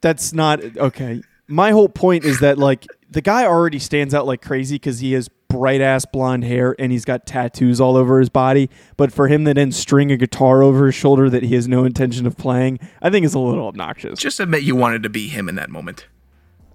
That's 0.00 0.32
not 0.32 0.62
okay. 0.76 1.22
My 1.48 1.70
whole 1.70 1.88
point 1.88 2.24
is 2.24 2.40
that 2.40 2.58
like 2.58 2.86
the 3.10 3.20
guy 3.20 3.44
already 3.44 3.78
stands 3.78 4.14
out 4.14 4.26
like 4.26 4.40
crazy 4.42 4.76
because 4.76 5.00
he 5.00 5.12
has 5.12 5.28
bright 5.48 5.82
ass 5.82 6.06
blonde 6.06 6.44
hair 6.44 6.74
and 6.78 6.90
he's 6.90 7.04
got 7.04 7.26
tattoos 7.26 7.78
all 7.80 7.96
over 7.96 8.18
his 8.18 8.30
body. 8.30 8.70
But 8.96 9.12
for 9.12 9.28
him 9.28 9.44
to 9.44 9.52
then 9.52 9.70
string 9.70 10.10
a 10.10 10.16
guitar 10.16 10.62
over 10.62 10.86
his 10.86 10.94
shoulder 10.94 11.28
that 11.28 11.42
he 11.42 11.54
has 11.54 11.68
no 11.68 11.84
intention 11.84 12.26
of 12.26 12.38
playing, 12.38 12.78
I 13.02 13.10
think 13.10 13.26
is 13.26 13.34
a 13.34 13.38
little 13.38 13.66
obnoxious. 13.66 14.18
Just 14.18 14.40
admit 14.40 14.62
you 14.62 14.74
wanted 14.76 15.02
to 15.02 15.10
be 15.10 15.28
him 15.28 15.48
in 15.48 15.56
that 15.56 15.68
moment. 15.68 16.06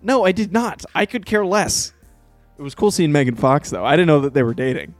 No, 0.04 0.26
I 0.26 0.32
did 0.32 0.52
not. 0.54 0.86
I 0.93 1.08
could 1.08 1.26
care 1.26 1.45
less. 1.45 1.91
It 2.60 2.62
was 2.62 2.76
cool 2.76 2.91
seeing 2.91 3.12
Megan 3.12 3.36
Fox 3.36 3.71
though. 3.71 3.84
I 3.86 3.95
didn't 3.95 4.08
know 4.08 4.21
that 4.21 4.34
they 4.36 4.43
were 4.43 4.54
dating. 4.54 4.93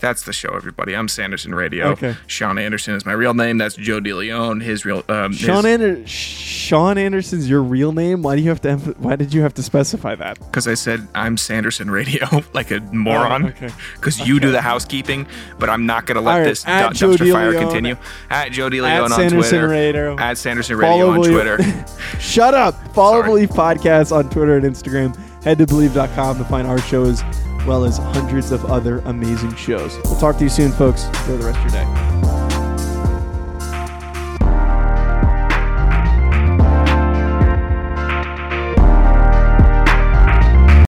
That's 0.00 0.22
the 0.22 0.32
show, 0.32 0.54
everybody. 0.54 0.94
I'm 0.96 1.08
Sanderson 1.08 1.54
Radio. 1.54 1.88
Okay. 1.88 2.14
Sean 2.26 2.58
Anderson 2.58 2.94
is 2.94 3.04
my 3.04 3.12
real 3.12 3.34
name. 3.34 3.58
That's 3.58 3.74
Joe 3.74 4.00
DeLeon. 4.00 4.62
His 4.62 4.84
real 4.84 5.02
um, 5.08 5.32
his- 5.32 5.40
Sean 5.40 5.66
Ander- 5.66 6.06
Sean 6.06 6.96
Anderson's 6.98 7.48
your 7.50 7.62
real 7.62 7.92
name. 7.92 8.22
Why 8.22 8.36
do 8.36 8.42
you 8.42 8.48
have 8.48 8.60
to? 8.62 8.68
Emph- 8.68 8.98
why 8.98 9.16
did 9.16 9.34
you 9.34 9.42
have 9.42 9.54
to 9.54 9.62
specify 9.62 10.14
that? 10.14 10.38
because 10.38 10.66
I 10.68 10.74
said 10.74 11.06
I'm 11.14 11.36
Sanderson 11.36 11.90
Radio, 11.90 12.26
like 12.54 12.70
a 12.70 12.80
moron. 12.92 13.46
Oh, 13.46 13.48
okay. 13.48 13.70
Because 13.96 14.26
you 14.26 14.40
do 14.40 14.50
the 14.52 14.62
housekeeping, 14.62 15.26
but 15.58 15.68
I'm 15.68 15.84
not 15.86 16.06
gonna 16.06 16.20
let 16.22 16.38
right, 16.38 16.44
this 16.44 16.64
Joe 16.64 16.70
dumpster 16.92 17.32
fire 17.32 17.52
continue. 17.52 17.96
At 18.30 18.52
Joe 18.52 18.70
DeLeon 18.70 19.04
on 19.04 19.10
Sanderson 19.10 19.38
Twitter. 19.60 19.68
Radio. 19.68 20.16
At 20.18 20.38
Sanderson 20.38 20.76
Radio 20.76 21.08
on 21.10 21.16
Believe- 21.20 21.32
Twitter. 21.32 21.84
Shut 22.20 22.54
up. 22.54 22.74
Follow 22.94 23.18
Sorry. 23.20 23.28
Believe 23.28 23.50
Podcast 23.50 24.12
on 24.12 24.30
Twitter 24.30 24.56
and 24.56 24.64
Instagram. 24.66 25.16
Head 25.44 25.58
to 25.58 25.66
Believe.com 25.66 26.38
to 26.38 26.44
find 26.44 26.66
our 26.66 26.78
shows, 26.80 27.22
well 27.68 27.84
as 27.84 27.98
hundreds 27.98 28.50
of 28.50 28.64
other 28.64 29.00
amazing 29.04 29.54
shows. 29.54 29.98
We'll 30.04 30.18
talk 30.18 30.38
to 30.38 30.44
you 30.44 30.50
soon, 30.50 30.72
folks. 30.72 31.04
Enjoy 31.04 31.36
the 31.36 31.44
rest 31.44 31.58
of 31.58 31.64
your 31.64 31.84
day. 31.84 32.17